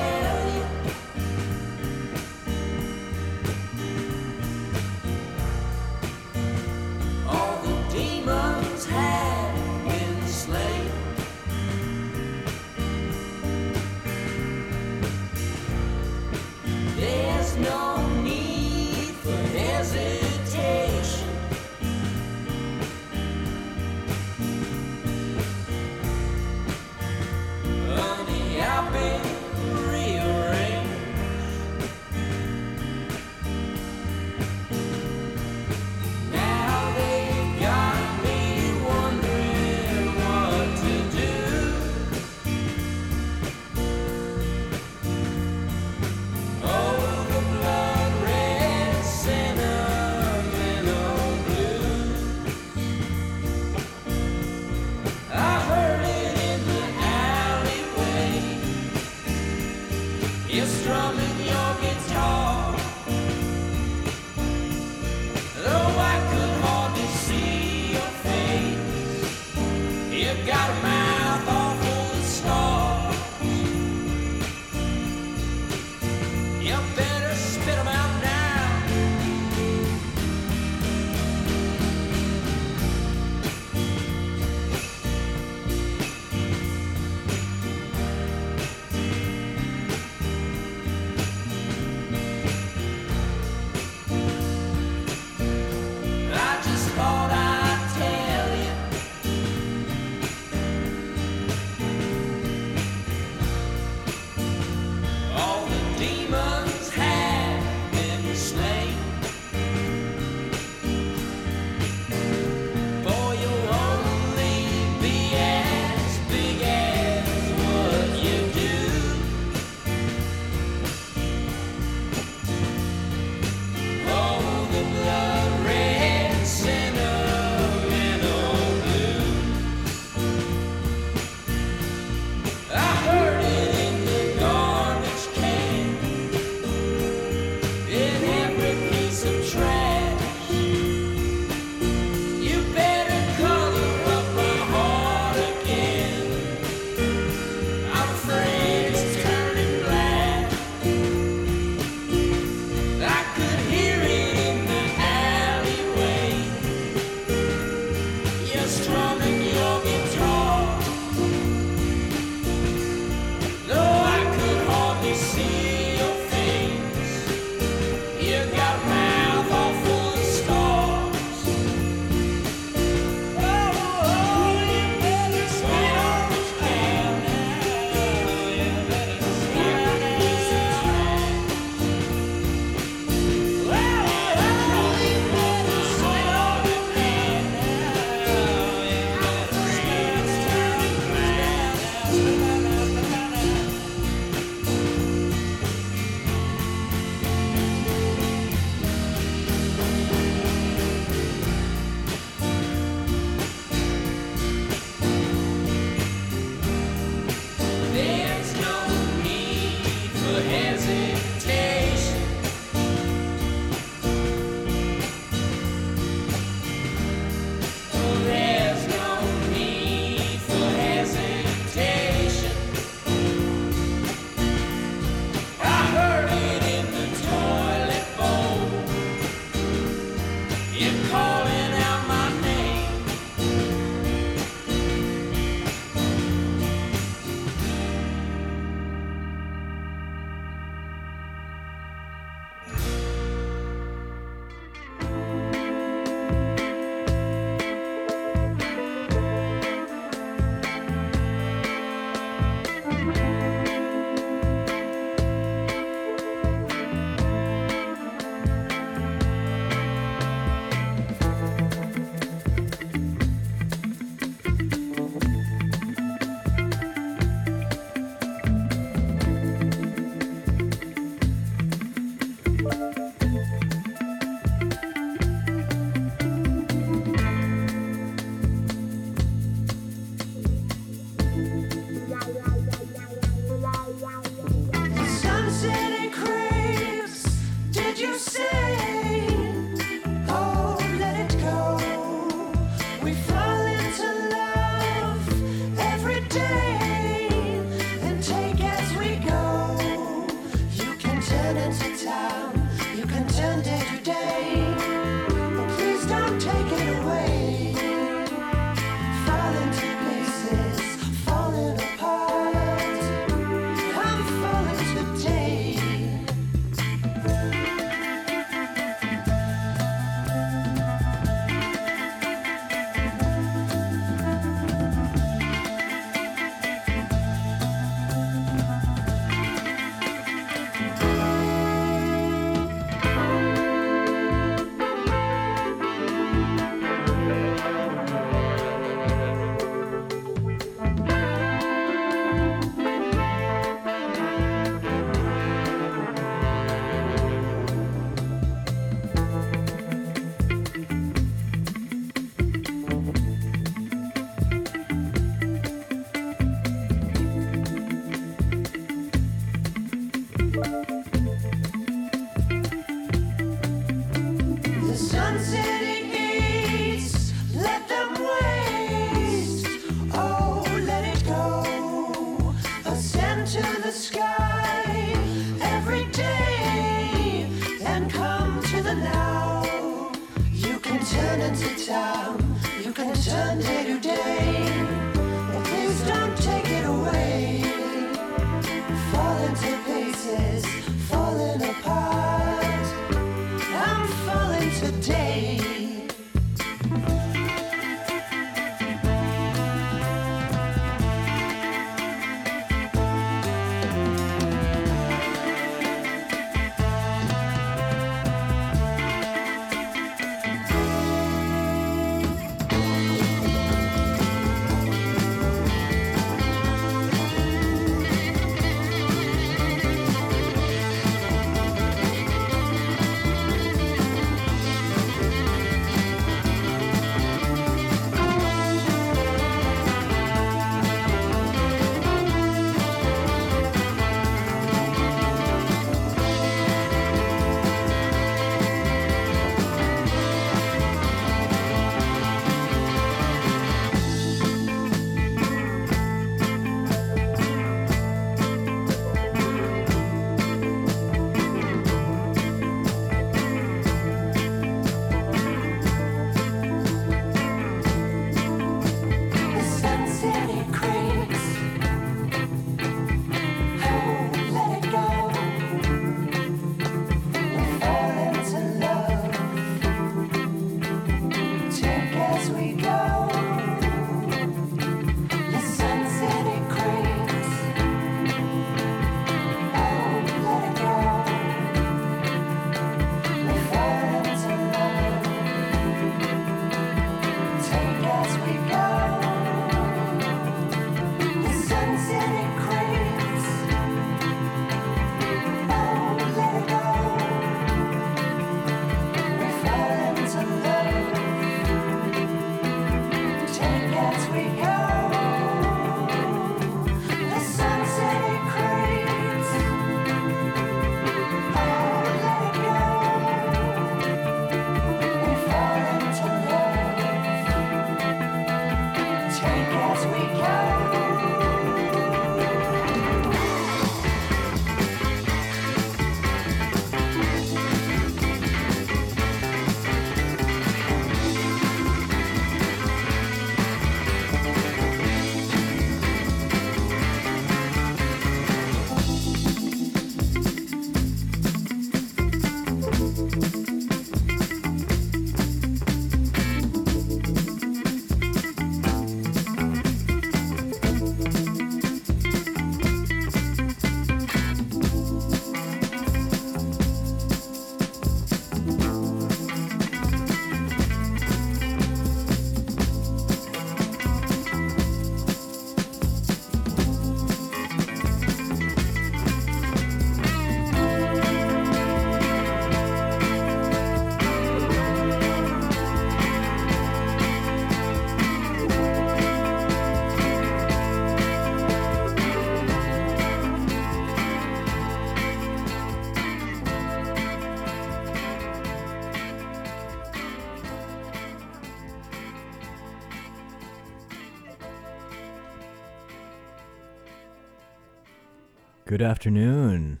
Good 598.96 599.04
afternoon. 599.04 600.00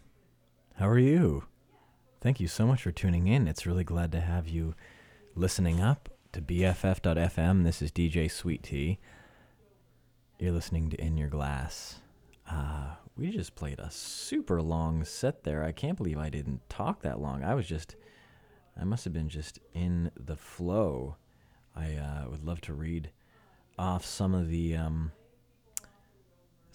How 0.76 0.88
are 0.88 0.98
you? 0.98 1.44
Thank 2.22 2.40
you 2.40 2.48
so 2.48 2.66
much 2.66 2.82
for 2.82 2.92
tuning 2.92 3.26
in. 3.26 3.46
It's 3.46 3.66
really 3.66 3.84
glad 3.84 4.10
to 4.12 4.22
have 4.22 4.48
you 4.48 4.74
listening 5.34 5.82
up 5.82 6.08
to 6.32 6.40
BFF.FM. 6.40 7.62
This 7.62 7.82
is 7.82 7.92
DJ 7.92 8.30
Sweet 8.30 8.62
Tea. 8.62 8.98
You're 10.38 10.52
listening 10.52 10.88
to 10.88 10.98
In 10.98 11.18
Your 11.18 11.28
Glass. 11.28 11.96
Uh, 12.50 12.94
we 13.18 13.30
just 13.30 13.54
played 13.54 13.80
a 13.80 13.90
super 13.90 14.62
long 14.62 15.04
set 15.04 15.44
there. 15.44 15.62
I 15.62 15.72
can't 15.72 15.98
believe 15.98 16.16
I 16.16 16.30
didn't 16.30 16.66
talk 16.70 17.02
that 17.02 17.20
long. 17.20 17.44
I 17.44 17.54
was 17.54 17.66
just, 17.66 17.96
I 18.80 18.84
must 18.84 19.04
have 19.04 19.12
been 19.12 19.28
just 19.28 19.58
in 19.74 20.10
the 20.18 20.36
flow. 20.38 21.16
I 21.76 21.96
uh, 21.96 22.30
would 22.30 22.46
love 22.46 22.62
to 22.62 22.72
read 22.72 23.10
off 23.78 24.06
some 24.06 24.32
of 24.32 24.48
the 24.48 24.74
um, 24.74 25.12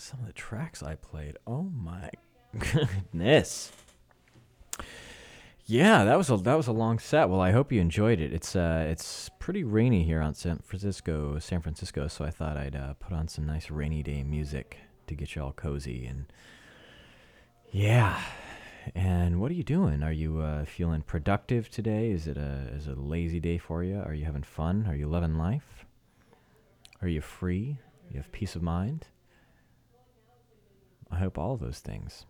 some 0.01 0.19
of 0.19 0.25
the 0.25 0.33
tracks 0.33 0.81
I 0.81 0.95
played. 0.95 1.37
Oh 1.45 1.63
my 1.63 2.09
goodness. 2.57 3.71
Yeah, 5.65 6.03
that 6.03 6.17
was 6.17 6.29
a 6.29 6.37
that 6.37 6.55
was 6.55 6.67
a 6.67 6.73
long 6.73 6.99
set. 6.99 7.29
Well, 7.29 7.39
I 7.39 7.51
hope 7.51 7.71
you 7.71 7.79
enjoyed 7.79 8.19
it. 8.19 8.33
It's 8.33 8.55
uh 8.55 8.87
it's 8.89 9.29
pretty 9.39 9.63
rainy 9.63 10.03
here 10.03 10.19
on 10.19 10.33
San 10.33 10.57
Francisco, 10.57 11.39
San 11.39 11.61
Francisco, 11.61 12.07
so 12.07 12.25
I 12.25 12.31
thought 12.31 12.57
I'd 12.57 12.75
uh, 12.75 12.93
put 12.95 13.13
on 13.13 13.27
some 13.27 13.45
nice 13.45 13.69
rainy 13.69 14.03
day 14.03 14.23
music 14.23 14.77
to 15.07 15.15
get 15.15 15.35
you 15.35 15.43
all 15.43 15.53
cozy 15.53 16.05
and 16.05 16.25
yeah. 17.71 18.19
And 18.95 19.39
what 19.39 19.51
are 19.51 19.53
you 19.53 19.63
doing? 19.63 20.01
Are 20.01 20.11
you 20.11 20.39
uh, 20.39 20.65
feeling 20.65 21.03
productive 21.03 21.69
today? 21.69 22.11
Is 22.11 22.27
it 22.27 22.37
a 22.37 22.69
is 22.75 22.87
it 22.87 22.97
a 22.97 23.01
lazy 23.01 23.39
day 23.39 23.59
for 23.59 23.83
you? 23.83 24.01
Are 24.03 24.15
you 24.15 24.25
having 24.25 24.43
fun? 24.43 24.87
Are 24.87 24.95
you 24.95 25.07
loving 25.07 25.37
life? 25.37 25.85
Are 27.01 27.07
you 27.07 27.21
free? 27.21 27.77
You 28.09 28.17
have 28.17 28.31
peace 28.31 28.55
of 28.55 28.63
mind? 28.63 29.07
I 31.11 31.17
hope 31.17 31.37
all 31.37 31.57
those 31.57 31.79
things. 31.79 32.25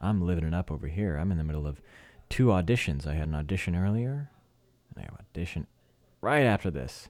I'm 0.00 0.20
living 0.20 0.44
it 0.44 0.54
up 0.54 0.70
over 0.70 0.88
here. 0.88 1.16
I'm 1.16 1.32
in 1.32 1.38
the 1.38 1.44
middle 1.44 1.66
of 1.66 1.80
two 2.28 2.46
auditions. 2.46 3.06
I 3.06 3.14
had 3.14 3.28
an 3.28 3.34
audition 3.34 3.76
earlier, 3.76 4.30
and 4.90 4.98
I 4.98 5.02
have 5.02 5.18
audition 5.20 5.66
right 6.20 6.44
after 6.44 6.70
this. 6.70 7.08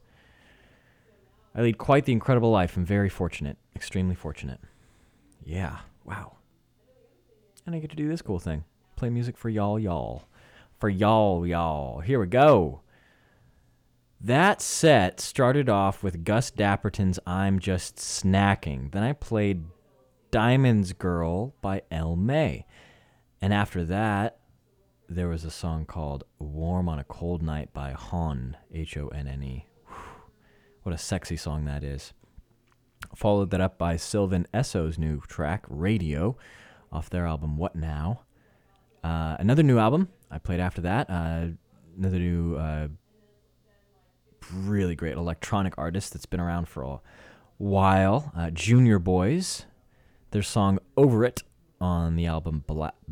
I 1.54 1.62
lead 1.62 1.78
quite 1.78 2.04
the 2.04 2.12
incredible 2.12 2.50
life. 2.50 2.76
I'm 2.76 2.84
very 2.84 3.08
fortunate, 3.08 3.56
extremely 3.74 4.14
fortunate. 4.14 4.60
Yeah, 5.44 5.78
wow. 6.04 6.36
And 7.66 7.74
I 7.74 7.78
get 7.78 7.90
to 7.90 7.96
do 7.96 8.08
this 8.08 8.22
cool 8.22 8.38
thing 8.38 8.64
play 8.96 9.10
music 9.10 9.36
for 9.36 9.48
y'all, 9.48 9.80
y'all. 9.80 10.22
For 10.78 10.88
y'all, 10.88 11.44
y'all. 11.44 12.00
Here 12.00 12.20
we 12.20 12.26
go. 12.26 12.82
That 14.20 14.62
set 14.62 15.18
started 15.18 15.68
off 15.68 16.04
with 16.04 16.24
Gus 16.24 16.52
Dapperton's 16.52 17.18
I'm 17.26 17.58
Just 17.58 17.96
Snacking. 17.96 18.92
Then 18.92 19.02
I 19.02 19.12
played 19.12 19.64
Diamond's 20.32 20.94
Girl 20.94 21.54
by 21.60 21.82
El 21.90 22.16
May. 22.16 22.64
And 23.42 23.52
after 23.52 23.84
that, 23.84 24.38
there 25.06 25.28
was 25.28 25.44
a 25.44 25.50
song 25.50 25.84
called 25.84 26.24
Warm 26.38 26.88
on 26.88 26.98
a 26.98 27.04
Cold 27.04 27.42
Night 27.42 27.72
by 27.74 27.92
Hon, 27.92 28.56
H 28.72 28.96
O 28.96 29.08
N 29.08 29.28
N 29.28 29.42
E. 29.42 29.66
What 30.84 30.94
a 30.94 30.98
sexy 30.98 31.36
song 31.36 31.66
that 31.66 31.84
is. 31.84 32.14
Followed 33.14 33.50
that 33.50 33.60
up 33.60 33.76
by 33.76 33.96
Sylvan 33.96 34.46
Esso's 34.54 34.98
new 34.98 35.20
track, 35.28 35.66
Radio, 35.68 36.38
off 36.90 37.10
their 37.10 37.26
album 37.26 37.58
What 37.58 37.76
Now. 37.76 38.22
Uh, 39.04 39.36
another 39.38 39.62
new 39.62 39.78
album 39.78 40.08
I 40.30 40.38
played 40.38 40.60
after 40.60 40.80
that. 40.80 41.10
Uh, 41.10 41.48
another 41.98 42.18
new, 42.18 42.56
uh, 42.56 42.88
really 44.54 44.94
great 44.94 45.16
electronic 45.18 45.74
artist 45.76 46.14
that's 46.14 46.26
been 46.26 46.40
around 46.40 46.68
for 46.68 46.84
a 46.84 47.00
while. 47.58 48.32
Uh, 48.34 48.48
Junior 48.50 48.98
Boys, 48.98 49.66
their 50.32 50.42
song 50.42 50.78
Over 50.96 51.26
It 51.26 51.42
on 51.78 52.16
the 52.16 52.24
album 52.24 52.64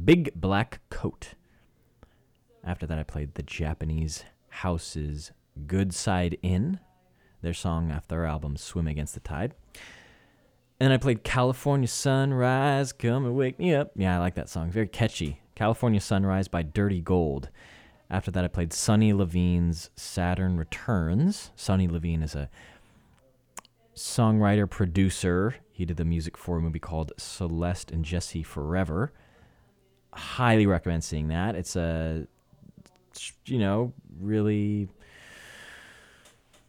Big 0.05 0.33
Black 0.35 0.81
Coat. 0.89 1.35
After 2.65 2.87
that, 2.87 2.99
I 2.99 3.03
played 3.03 3.35
the 3.35 3.43
Japanese 3.43 4.25
House's 4.49 5.31
Good 5.67 5.95
Side 5.95 6.39
In, 6.43 6.81
their 7.43 7.53
song 7.53 7.93
off 7.93 8.09
their 8.09 8.25
album 8.25 8.57
Swim 8.57 8.87
Against 8.87 9.13
the 9.13 9.21
Tide. 9.21 9.55
And 10.81 10.95
I 10.95 10.97
played 10.97 11.23
California 11.23 11.89
Sunrise, 11.89 12.93
Come 12.93 13.27
and 13.27 13.37
Wake 13.37 13.59
Me 13.59 13.75
Up. 13.75 13.91
Yeah, 13.95 14.17
I 14.17 14.19
like 14.19 14.35
that 14.37 14.49
song. 14.49 14.71
Very 14.71 14.89
catchy. 14.89 15.43
California 15.55 16.01
Sunrise 16.01 16.49
by 16.49 16.63
Dirty 16.63 17.03
Gold. 17.03 17.51
After 18.09 18.31
that, 18.31 18.45
I 18.45 18.49
played 18.49 18.73
Sunny 18.73 19.13
Levine's 19.13 19.91
Saturn 19.95 20.57
Returns. 20.57 21.51
Sunny 21.55 21.87
Levine 21.87 22.23
is 22.23 22.35
a 22.35 22.49
songwriter, 24.01 24.69
producer. 24.69 25.57
He 25.71 25.85
did 25.85 25.97
the 25.97 26.05
music 26.05 26.37
for 26.37 26.57
a 26.57 26.61
movie 26.61 26.79
called 26.79 27.13
Celeste 27.19 27.91
and 27.91 28.05
Jesse 28.05 28.43
Forever. 28.43 29.13
Highly 30.13 30.67
recommend 30.67 31.05
seeing 31.05 31.29
that. 31.29 31.55
It's 31.55 31.77
a, 31.77 32.27
you 33.47 33.59
know, 33.59 33.93
really 34.19 34.89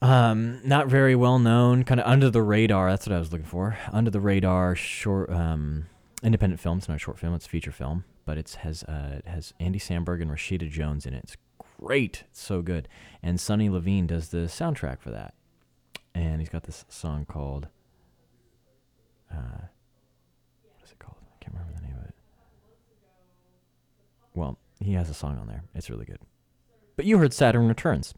um, 0.01 0.59
not 0.63 0.87
very 0.87 1.15
well 1.15 1.39
known, 1.39 1.83
kind 1.83 1.99
of 1.99 2.07
under 2.07 2.29
the 2.29 2.41
radar. 2.41 2.89
That's 2.89 3.07
what 3.07 3.15
I 3.15 3.19
was 3.19 3.31
looking 3.31 3.47
for. 3.47 3.77
Under 3.91 4.11
the 4.11 4.19
radar, 4.19 4.75
short, 4.75 5.29
um, 5.31 5.87
independent 6.23 6.59
film. 6.59 6.79
It's 6.79 6.89
not 6.89 6.95
a 6.95 6.99
short 6.99 7.17
film; 7.17 7.33
it's 7.33 7.45
a 7.45 7.49
feature 7.49 7.71
film. 7.71 8.03
But 8.25 8.37
it 8.37 8.57
has 8.61 8.83
uh, 8.83 9.19
it 9.19 9.27
has 9.27 9.53
Andy 9.59 9.79
Samberg 9.79 10.21
and 10.21 10.29
Rashida 10.29 10.69
Jones 10.69 11.05
in 11.05 11.13
it. 11.13 11.23
It's 11.23 11.37
great. 11.79 12.23
It's 12.29 12.41
so 12.41 12.61
good. 12.61 12.87
And 13.23 13.39
Sunny 13.39 13.69
Levine 13.69 14.07
does 14.07 14.29
the 14.29 14.47
soundtrack 14.47 14.99
for 14.99 15.11
that. 15.11 15.33
And 16.13 16.39
he's 16.39 16.49
got 16.49 16.63
this 16.63 16.85
song 16.89 17.25
called. 17.25 17.67
Uh, 19.31 19.67
what 20.77 20.85
is 20.85 20.91
it 20.91 20.99
called? 20.99 21.15
I 21.19 21.43
can't 21.43 21.53
remember 21.53 21.73
the 21.73 21.85
name 21.87 21.95
of 21.97 22.05
it. 22.05 22.15
Well, 24.33 24.57
he 24.79 24.93
has 24.93 25.09
a 25.09 25.13
song 25.13 25.37
on 25.37 25.47
there. 25.47 25.63
It's 25.73 25.89
really 25.89 26.05
good. 26.05 26.19
But 26.95 27.05
you 27.05 27.17
heard 27.17 27.33
Saturn 27.33 27.67
Returns. 27.67 28.13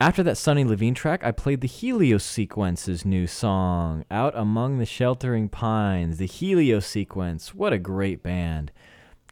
After 0.00 0.22
that 0.22 0.36
Sunny 0.38 0.62
Levine 0.62 0.94
track, 0.94 1.24
I 1.24 1.32
played 1.32 1.60
the 1.60 1.66
Helios 1.66 2.22
Sequence's 2.22 3.04
new 3.04 3.26
song, 3.26 4.04
Out 4.12 4.32
Among 4.36 4.78
the 4.78 4.86
Sheltering 4.86 5.48
Pines. 5.48 6.18
The 6.18 6.26
Helios 6.26 6.86
Sequence, 6.86 7.52
what 7.52 7.72
a 7.72 7.78
great 7.78 8.22
band. 8.22 8.70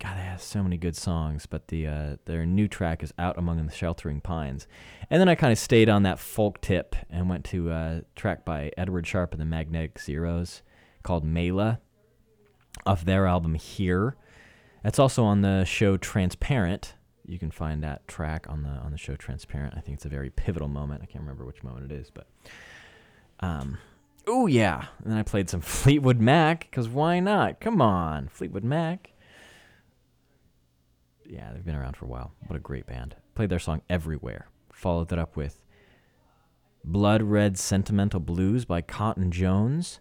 God, 0.00 0.16
they 0.16 0.22
have 0.22 0.42
so 0.42 0.64
many 0.64 0.76
good 0.76 0.96
songs, 0.96 1.46
but 1.46 1.68
the 1.68 1.86
uh, 1.86 2.16
their 2.24 2.44
new 2.44 2.66
track 2.66 3.04
is 3.04 3.14
Out 3.16 3.38
Among 3.38 3.64
the 3.64 3.72
Sheltering 3.72 4.20
Pines. 4.20 4.66
And 5.10 5.20
then 5.20 5.28
I 5.28 5.34
kind 5.34 5.52
of 5.52 5.58
stayed 5.58 5.88
on 5.88 6.02
that 6.02 6.18
folk 6.18 6.60
tip 6.60 6.96
and 7.08 7.28
went 7.28 7.44
to 7.46 7.70
a 7.70 8.02
track 8.16 8.44
by 8.44 8.72
Edward 8.76 9.06
Sharpe 9.06 9.32
and 9.32 9.40
the 9.40 9.46
Magnetic 9.46 10.00
Zeros 10.00 10.62
called 11.02 11.24
Mayla 11.24 11.78
off 12.84 13.04
their 13.04 13.26
album 13.26 13.54
Here. 13.54 14.16
That's 14.82 14.98
also 14.98 15.24
on 15.24 15.42
the 15.42 15.64
show 15.64 15.96
Transparent. 15.96 16.94
You 17.24 17.38
can 17.38 17.50
find 17.50 17.82
that 17.82 18.06
track 18.06 18.46
on 18.48 18.62
the 18.62 18.68
on 18.68 18.92
the 18.92 18.98
show 18.98 19.16
Transparent. 19.16 19.74
I 19.76 19.80
think 19.80 19.96
it's 19.96 20.04
a 20.04 20.08
very 20.08 20.30
pivotal 20.30 20.68
moment. 20.68 21.02
I 21.02 21.06
can't 21.06 21.22
remember 21.22 21.44
which 21.44 21.62
moment 21.62 21.90
it 21.90 21.94
is, 21.94 22.10
but 22.10 22.28
um, 23.40 23.78
oh 24.26 24.46
yeah. 24.46 24.86
And 25.02 25.12
then 25.12 25.18
I 25.18 25.22
played 25.22 25.50
some 25.50 25.60
Fleetwood 25.62 26.20
Mac 26.20 26.68
because 26.70 26.88
why 26.88 27.20
not? 27.20 27.60
Come 27.60 27.80
on, 27.80 28.28
Fleetwood 28.28 28.64
Mac. 28.64 29.12
Yeah, 31.24 31.52
they've 31.52 31.64
been 31.64 31.74
around 31.74 31.96
for 31.96 32.04
a 32.04 32.08
while. 32.08 32.32
What 32.46 32.56
a 32.56 32.60
great 32.60 32.86
band. 32.86 33.16
Played 33.34 33.50
their 33.50 33.58
song 33.58 33.82
Everywhere. 33.90 34.48
Followed 34.76 35.08
that 35.08 35.18
up 35.18 35.36
with 35.36 35.62
Blood 36.84 37.22
Red 37.22 37.56
Sentimental 37.56 38.20
Blues 38.20 38.66
by 38.66 38.82
Cotton 38.82 39.30
Jones. 39.30 40.00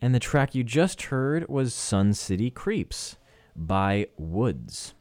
And 0.00 0.14
the 0.14 0.18
track 0.18 0.54
you 0.54 0.64
just 0.64 1.02
heard 1.02 1.46
was 1.46 1.74
Sun 1.74 2.14
City 2.14 2.50
Creeps 2.50 3.18
by 3.54 4.06
Woods. 4.16 4.94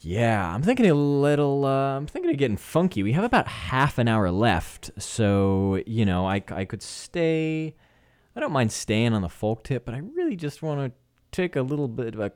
Yeah, 0.00 0.52
I'm 0.54 0.60
thinking 0.60 0.90
a 0.90 0.94
little. 0.94 1.64
Uh, 1.64 1.96
I'm 1.96 2.06
thinking 2.06 2.32
of 2.32 2.36
getting 2.36 2.58
funky. 2.58 3.02
We 3.02 3.12
have 3.12 3.24
about 3.24 3.48
half 3.48 3.96
an 3.96 4.08
hour 4.08 4.30
left, 4.30 4.90
so 4.98 5.82
you 5.86 6.04
know, 6.04 6.26
I, 6.26 6.44
I 6.50 6.66
could 6.66 6.82
stay. 6.82 7.74
I 8.36 8.40
don't 8.40 8.52
mind 8.52 8.72
staying 8.72 9.14
on 9.14 9.22
the 9.22 9.30
folk 9.30 9.64
tip, 9.64 9.86
but 9.86 9.94
I 9.94 9.98
really 9.98 10.36
just 10.36 10.62
want 10.62 10.80
to 10.80 10.92
take 11.32 11.56
a 11.56 11.62
little 11.62 11.88
bit 11.88 12.14
of 12.14 12.20
a 12.20 12.32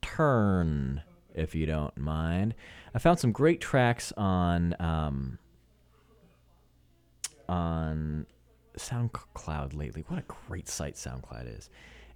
turn, 0.00 1.02
if 1.34 1.54
you 1.54 1.66
don't 1.66 1.96
mind. 1.96 2.54
I 2.94 2.98
found 2.98 3.18
some 3.18 3.32
great 3.32 3.60
tracks 3.60 4.12
on 4.16 4.74
um, 4.80 5.38
on 7.48 8.26
SoundCloud 8.76 9.74
lately. 9.76 10.04
What 10.08 10.18
a 10.18 10.24
great 10.48 10.68
site 10.68 10.94
SoundCloud 10.94 11.56
is, 11.58 11.70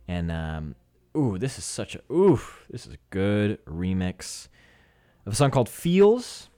and 0.08 0.30
um, 0.30 0.74
ooh, 1.16 1.38
this 1.38 1.58
is 1.58 1.64
such 1.64 1.94
a 1.94 2.00
ooh, 2.12 2.40
this 2.70 2.86
is 2.86 2.94
a 2.94 2.98
good 3.10 3.64
remix 3.64 4.48
of 5.26 5.32
a 5.32 5.36
song 5.36 5.50
called 5.50 5.68
"Feels." 5.68 6.48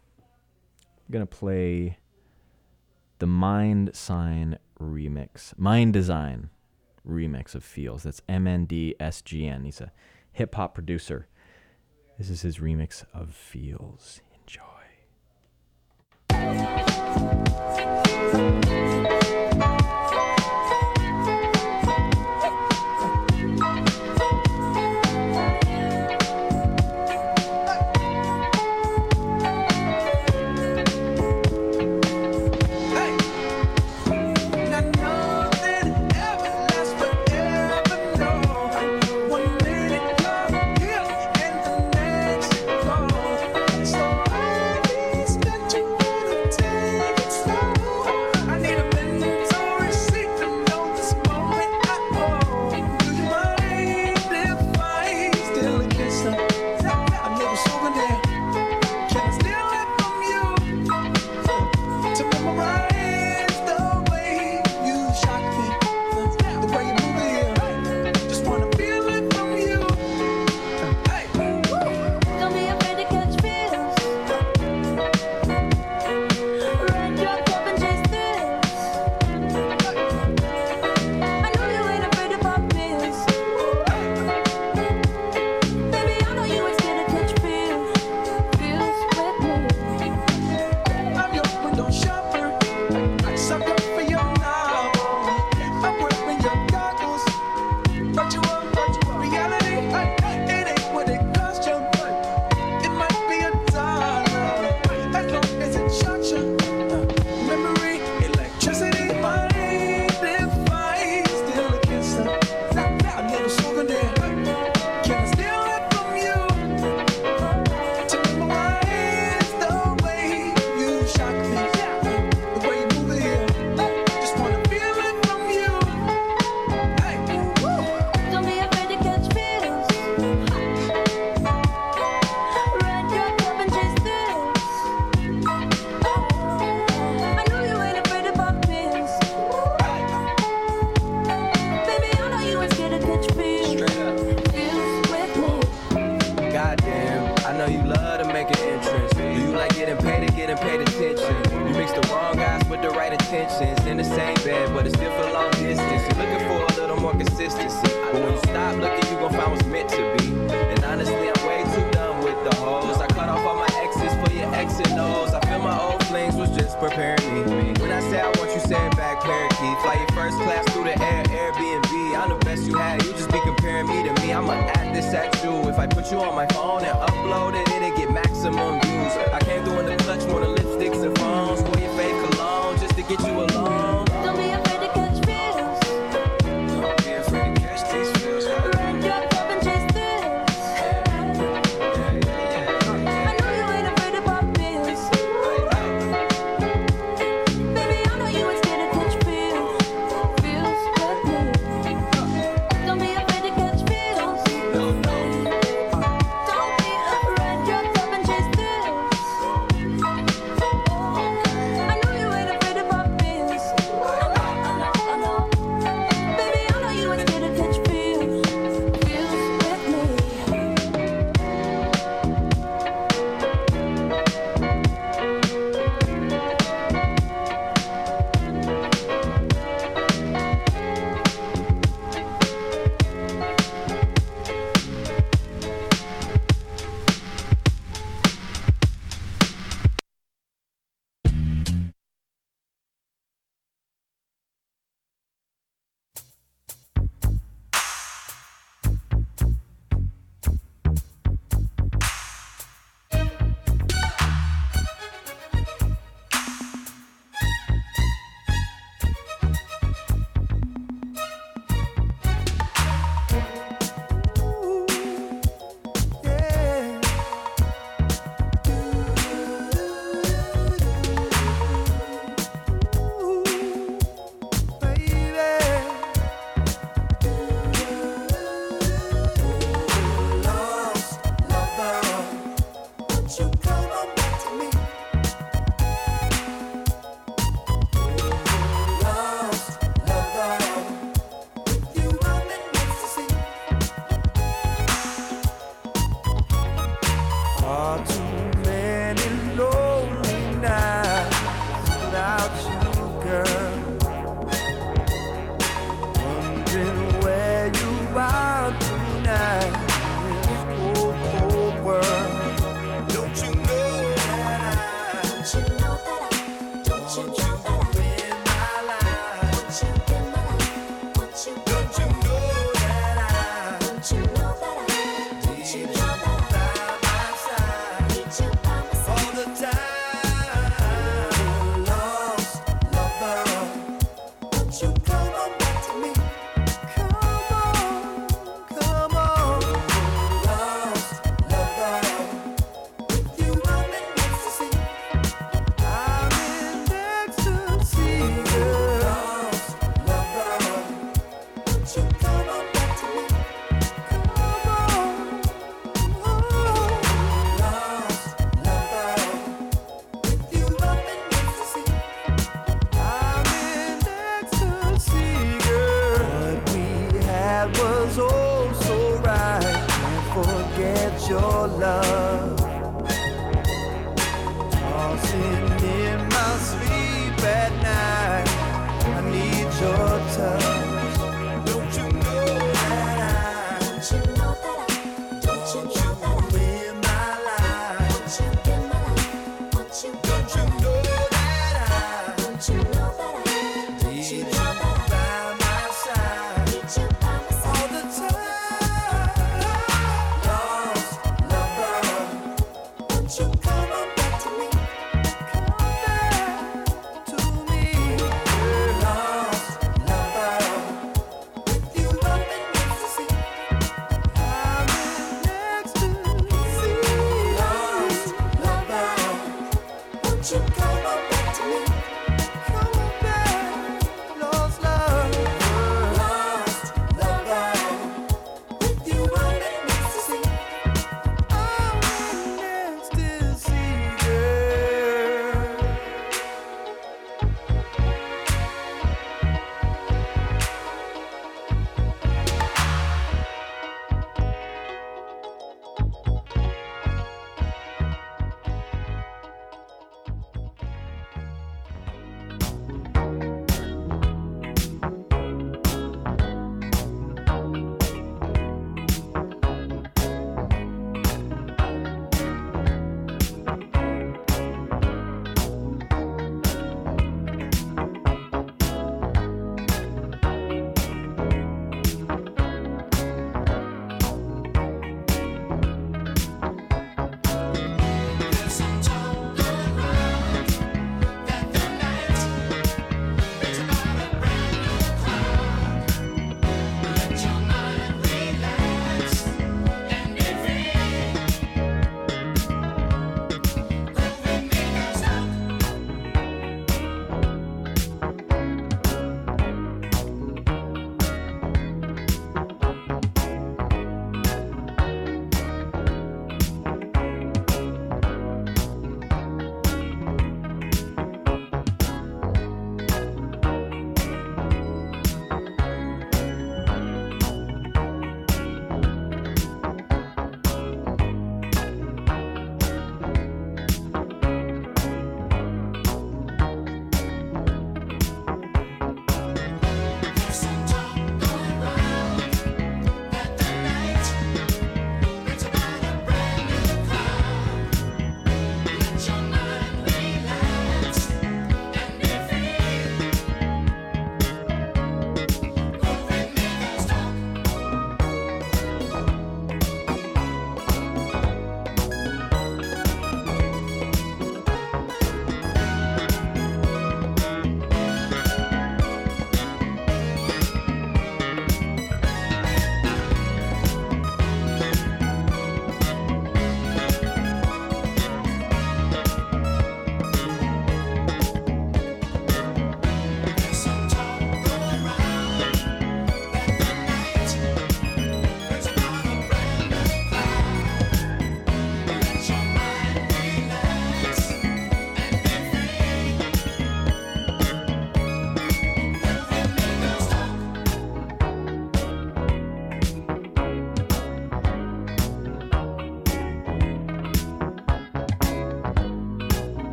I'm 1.06 1.12
gonna 1.12 1.26
play 1.26 1.98
the 3.18 3.26
Mind 3.26 3.94
Sign 3.94 4.58
remix, 4.80 5.56
Mind 5.58 5.92
Design 5.92 6.50
remix 7.06 7.54
of 7.54 7.62
Feels. 7.62 8.04
That's 8.04 8.22
M 8.28 8.46
N 8.46 8.64
D 8.64 8.94
S 8.98 9.22
G 9.22 9.46
N. 9.46 9.64
He's 9.64 9.80
a 9.80 9.92
hip 10.32 10.54
hop 10.54 10.74
producer. 10.74 11.28
This 12.18 12.30
is 12.30 12.42
his 12.42 12.58
remix 12.58 13.04
of 13.12 13.34
Feels. 13.34 14.20
Enjoy. 14.46 14.62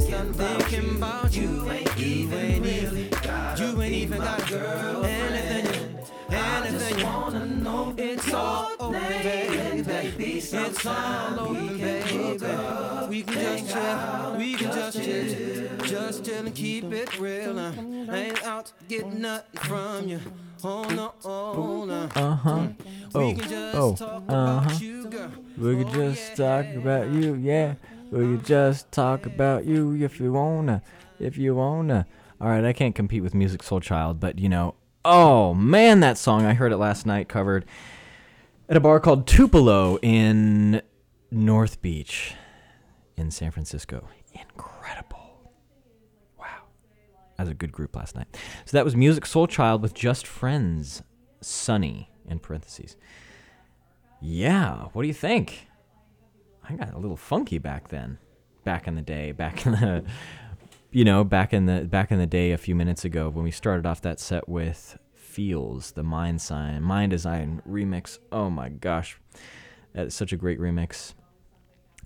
Stop 0.00 0.26
thinking 0.26 0.96
about 0.96 1.36
you. 1.36 1.48
You 1.48 1.70
ain't 1.70 1.98
even 1.98 2.62
really 2.62 3.10
You 3.58 3.82
ain't 3.82 3.94
even 3.94 4.18
got 4.18 4.48
girl 4.48 5.04
anything. 5.04 5.98
Anything 6.30 6.98
you 6.98 7.04
wanna 7.04 7.46
know. 7.46 7.94
It's 7.96 8.32
all 8.32 8.70
open, 8.78 9.00
baby. 9.00 10.38
It's 10.38 10.86
all 10.86 11.40
open, 11.40 11.78
baby. 11.78 13.08
We 13.08 13.22
can 13.22 13.34
just 13.34 13.72
chill. 13.72 14.36
We 14.36 14.54
can 14.54 14.72
just 14.72 15.02
chill. 15.02 15.76
Just 15.86 16.24
chill 16.24 16.46
and 16.46 16.54
keep 16.54 16.84
it 16.92 17.18
real. 17.18 17.58
I 17.58 17.72
ain't 18.12 18.44
out 18.44 18.66
to 18.66 18.72
get 18.88 19.12
nothing 19.12 19.60
from 19.60 20.08
you. 20.08 20.20
Oh 20.62 20.82
no, 20.90 21.14
oh 21.24 21.84
no. 21.84 22.08
Uh 22.14 22.34
huh. 22.34 22.66
Oh, 23.14 23.36
oh, 23.74 23.96
uh 24.28 24.60
huh. 24.60 25.28
We 25.56 25.76
could 25.76 25.92
just 25.92 26.36
talk 26.36 26.66
about 26.74 27.08
you, 27.08 27.34
yeah. 27.34 27.74
We 28.10 28.36
could 28.36 28.44
just 28.44 28.90
talk 28.90 29.26
about 29.26 29.66
you 29.66 29.94
if 30.02 30.18
you 30.18 30.32
wanna, 30.32 30.82
if 31.20 31.36
you 31.36 31.54
wanna. 31.54 32.06
All 32.40 32.48
right, 32.48 32.64
I 32.64 32.72
can't 32.72 32.94
compete 32.94 33.22
with 33.22 33.34
Musiq 33.34 33.58
Soulchild, 33.58 34.18
but 34.18 34.38
you 34.38 34.48
know, 34.48 34.76
oh 35.04 35.52
man, 35.52 36.00
that 36.00 36.16
song 36.16 36.46
I 36.46 36.54
heard 36.54 36.72
it 36.72 36.78
last 36.78 37.04
night 37.04 37.28
covered 37.28 37.66
at 38.68 38.76
a 38.76 38.80
bar 38.80 38.98
called 38.98 39.26
Tupelo 39.26 39.98
in 40.00 40.80
North 41.30 41.82
Beach 41.82 42.34
in 43.16 43.30
San 43.30 43.50
Francisco. 43.50 44.08
Incredible. 44.32 45.52
Wow. 46.38 46.46
That 47.36 47.44
was 47.44 47.50
a 47.50 47.54
good 47.54 47.72
group 47.72 47.94
last 47.94 48.16
night. 48.16 48.28
So 48.64 48.76
that 48.76 48.86
was 48.86 48.94
Musiq 48.94 49.20
Soulchild 49.20 49.80
with 49.80 49.92
Just 49.92 50.26
Friends, 50.26 51.02
Sunny 51.42 52.10
in 52.26 52.38
parentheses. 52.38 52.96
Yeah, 54.20 54.86
what 54.92 55.02
do 55.02 55.08
you 55.08 55.14
think? 55.14 55.67
I 56.68 56.74
got 56.74 56.94
a 56.94 56.98
little 56.98 57.16
funky 57.16 57.58
back 57.58 57.88
then. 57.88 58.18
Back 58.64 58.86
in 58.86 58.94
the 58.96 59.02
day, 59.02 59.32
back 59.32 59.64
in 59.64 59.72
the 59.72 60.04
you 60.90 61.04
know, 61.04 61.24
back 61.24 61.52
in 61.52 61.66
the 61.66 61.82
back 61.82 62.10
in 62.10 62.18
the 62.18 62.26
day 62.26 62.52
a 62.52 62.58
few 62.58 62.74
minutes 62.74 63.04
ago 63.04 63.28
when 63.28 63.44
we 63.44 63.50
started 63.50 63.86
off 63.86 64.00
that 64.02 64.20
set 64.20 64.48
with 64.48 64.98
Feels, 65.14 65.92
the 65.92 66.02
Mind 66.02 66.40
Sign, 66.40 66.82
Mind 66.82 67.10
Design 67.10 67.62
remix. 67.68 68.18
Oh 68.32 68.50
my 68.50 68.68
gosh. 68.68 69.18
That's 69.92 70.14
such 70.14 70.32
a 70.32 70.36
great 70.36 70.58
remix. 70.58 71.14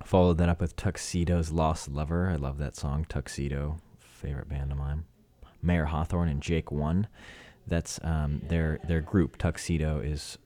Followed 0.05 0.39
that 0.39 0.49
up 0.49 0.61
with 0.61 0.77
Tuxedo's 0.77 1.53
Lost 1.53 1.89
Lover. 1.89 2.29
I 2.29 2.37
love 2.37 2.59
that 2.59 2.77
song, 2.77 3.07
Tuxedo. 3.09 3.79
Favorite 3.99 4.49
band 4.49 4.73
of 4.73 4.79
mine. 4.79 5.05
Mayer 5.63 5.87
Hawthorne 5.87 6.29
and 6.29 6.43
Jake 6.43 6.73
One. 6.73 7.07
That's 7.67 8.01
um, 8.03 8.43
their 8.49 8.81
their 8.85 9.01
group. 9.01 9.39
Tuxedo 9.39 10.01
is 10.01 10.39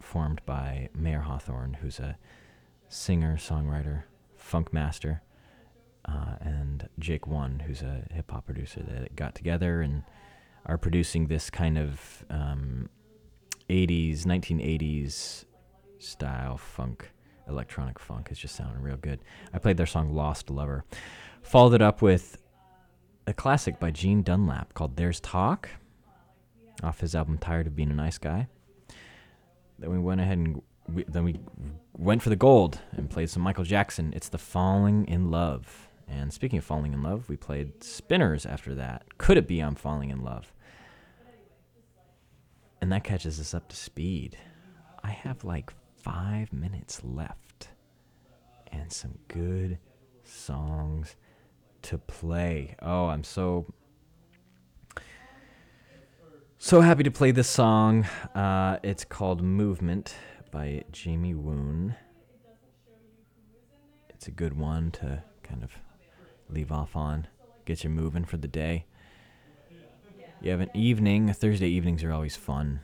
formed 0.00 0.40
by 0.46 0.88
Mayer 0.94 1.20
Hawthorne, 1.20 1.78
who's 1.82 1.98
a 1.98 2.16
singer, 2.88 3.36
songwriter, 3.36 4.04
funk 4.36 4.72
master, 4.72 5.22
uh, 6.06 6.36
and 6.40 6.88
Jake 6.98 7.26
One, 7.26 7.60
who's 7.60 7.82
a 7.82 8.04
hip 8.12 8.30
hop 8.30 8.46
producer, 8.46 8.82
that 8.82 9.16
got 9.16 9.34
together 9.34 9.80
and 9.80 10.02
are 10.66 10.78
producing 10.78 11.26
this 11.26 11.50
kind 11.50 11.78
of 11.78 12.24
um, 12.30 12.88
80s, 13.68 14.24
1980s 14.24 15.44
style 15.98 16.56
funk, 16.56 17.10
electronic 17.48 17.98
funk. 17.98 18.28
It's 18.30 18.40
just 18.40 18.56
sounding 18.56 18.82
real 18.82 18.96
good. 18.96 19.20
I 19.52 19.58
played 19.58 19.76
their 19.76 19.86
song 19.86 20.10
Lost 20.10 20.50
Lover. 20.50 20.84
Followed 21.42 21.74
it 21.74 21.82
up 21.82 22.02
with 22.02 22.38
a 23.26 23.32
classic 23.32 23.78
by 23.78 23.90
Gene 23.90 24.22
Dunlap 24.22 24.74
called 24.74 24.96
There's 24.96 25.20
Talk 25.20 25.68
off 26.82 27.00
his 27.00 27.14
album 27.14 27.38
Tired 27.38 27.66
of 27.66 27.76
Being 27.76 27.90
a 27.90 27.94
Nice 27.94 28.18
Guy. 28.18 28.48
Then 29.78 29.90
we 29.90 29.98
went 29.98 30.20
ahead 30.20 30.38
and 30.38 30.62
we, 30.92 31.04
then 31.04 31.24
we 31.24 31.40
went 31.96 32.22
for 32.22 32.30
the 32.30 32.36
gold 32.36 32.80
and 32.92 33.08
played 33.08 33.30
some 33.30 33.42
Michael 33.42 33.64
Jackson. 33.64 34.12
It's 34.14 34.28
the 34.28 34.38
Falling 34.38 35.06
in 35.06 35.30
Love. 35.30 35.88
And 36.08 36.32
speaking 36.32 36.58
of 36.58 36.64
falling 36.64 36.92
in 36.92 37.02
love, 37.02 37.28
we 37.28 37.36
played 37.36 37.82
Spinners 37.82 38.44
after 38.44 38.74
that. 38.74 39.04
Could 39.18 39.38
it 39.38 39.48
be 39.48 39.60
I'm 39.60 39.74
falling 39.74 40.10
in 40.10 40.22
love? 40.22 40.52
And 42.80 42.92
that 42.92 43.04
catches 43.04 43.40
us 43.40 43.54
up 43.54 43.68
to 43.70 43.76
speed. 43.76 44.36
I 45.02 45.10
have 45.10 45.44
like 45.44 45.72
five 45.96 46.52
minutes 46.52 47.02
left 47.02 47.70
and 48.70 48.92
some 48.92 49.18
good 49.28 49.78
songs 50.24 51.16
to 51.82 51.98
play. 51.98 52.76
Oh, 52.82 53.06
I'm 53.06 53.24
so 53.24 53.72
so 56.58 56.80
happy 56.80 57.02
to 57.02 57.10
play 57.10 57.30
this 57.30 57.48
song. 57.48 58.04
Uh, 58.34 58.78
it's 58.82 59.04
called 59.04 59.42
Movement 59.42 60.14
by 60.54 60.84
Jamie 60.92 61.34
Woon. 61.34 61.96
It's 64.10 64.28
a 64.28 64.30
good 64.30 64.56
one 64.56 64.92
to 64.92 65.24
kind 65.42 65.64
of 65.64 65.72
leave 66.48 66.70
off 66.70 66.94
on, 66.94 67.26
get 67.64 67.82
you 67.82 67.90
moving 67.90 68.24
for 68.24 68.36
the 68.36 68.46
day. 68.46 68.86
You 70.40 70.52
have 70.52 70.60
an 70.60 70.70
evening, 70.72 71.32
Thursday 71.32 71.66
evenings 71.66 72.04
are 72.04 72.12
always 72.12 72.36
fun. 72.36 72.82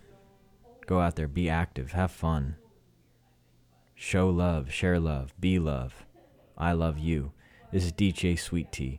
Go 0.86 0.98
out 0.98 1.14
there, 1.14 1.28
be 1.28 1.48
active, 1.48 1.92
have 1.92 2.10
fun. 2.10 2.56
Show 3.94 4.28
love, 4.28 4.72
share 4.72 4.98
love, 4.98 5.32
be 5.38 5.60
love. 5.60 6.05
I 6.59 6.72
love 6.72 6.98
you. 6.98 7.30
This 7.70 7.84
is 7.84 7.92
DJ 7.92 8.36
Sweet 8.36 8.72
Tea. 8.72 8.98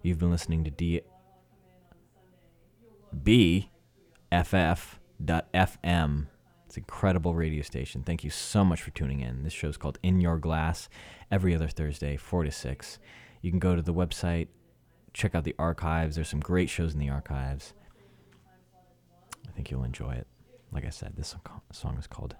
You've 0.00 0.20
been 0.20 0.30
listening 0.30 0.62
to 0.62 0.70
D 0.70 1.00
BFF.FM. 4.32 6.28
It's 6.72 6.78
an 6.78 6.84
incredible 6.84 7.34
radio 7.34 7.60
station. 7.60 8.02
Thank 8.02 8.24
you 8.24 8.30
so 8.30 8.64
much 8.64 8.80
for 8.80 8.90
tuning 8.92 9.20
in. 9.20 9.42
This 9.42 9.52
show 9.52 9.68
is 9.68 9.76
called 9.76 9.98
In 10.02 10.22
Your 10.22 10.38
Glass 10.38 10.88
every 11.30 11.54
other 11.54 11.68
Thursday, 11.68 12.16
4 12.16 12.44
to 12.44 12.50
6. 12.50 12.98
You 13.42 13.50
can 13.50 13.58
go 13.58 13.76
to 13.76 13.82
the 13.82 13.92
website, 13.92 14.48
check 15.12 15.34
out 15.34 15.44
the 15.44 15.54
archives. 15.58 16.14
There's 16.14 16.30
some 16.30 16.40
great 16.40 16.70
shows 16.70 16.94
in 16.94 16.98
the 16.98 17.10
archives. 17.10 17.74
I 19.46 19.50
think 19.50 19.70
you'll 19.70 19.84
enjoy 19.84 20.12
it. 20.12 20.26
Like 20.72 20.86
I 20.86 20.88
said, 20.88 21.12
this 21.14 21.28
song- 21.28 21.60
song 21.72 21.98
is 21.98 22.06
called 22.06 22.36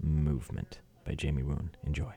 Movement 0.00 0.78
by 1.04 1.16
Jamie 1.16 1.42
Woon. 1.42 1.72
Enjoy. 1.82 2.14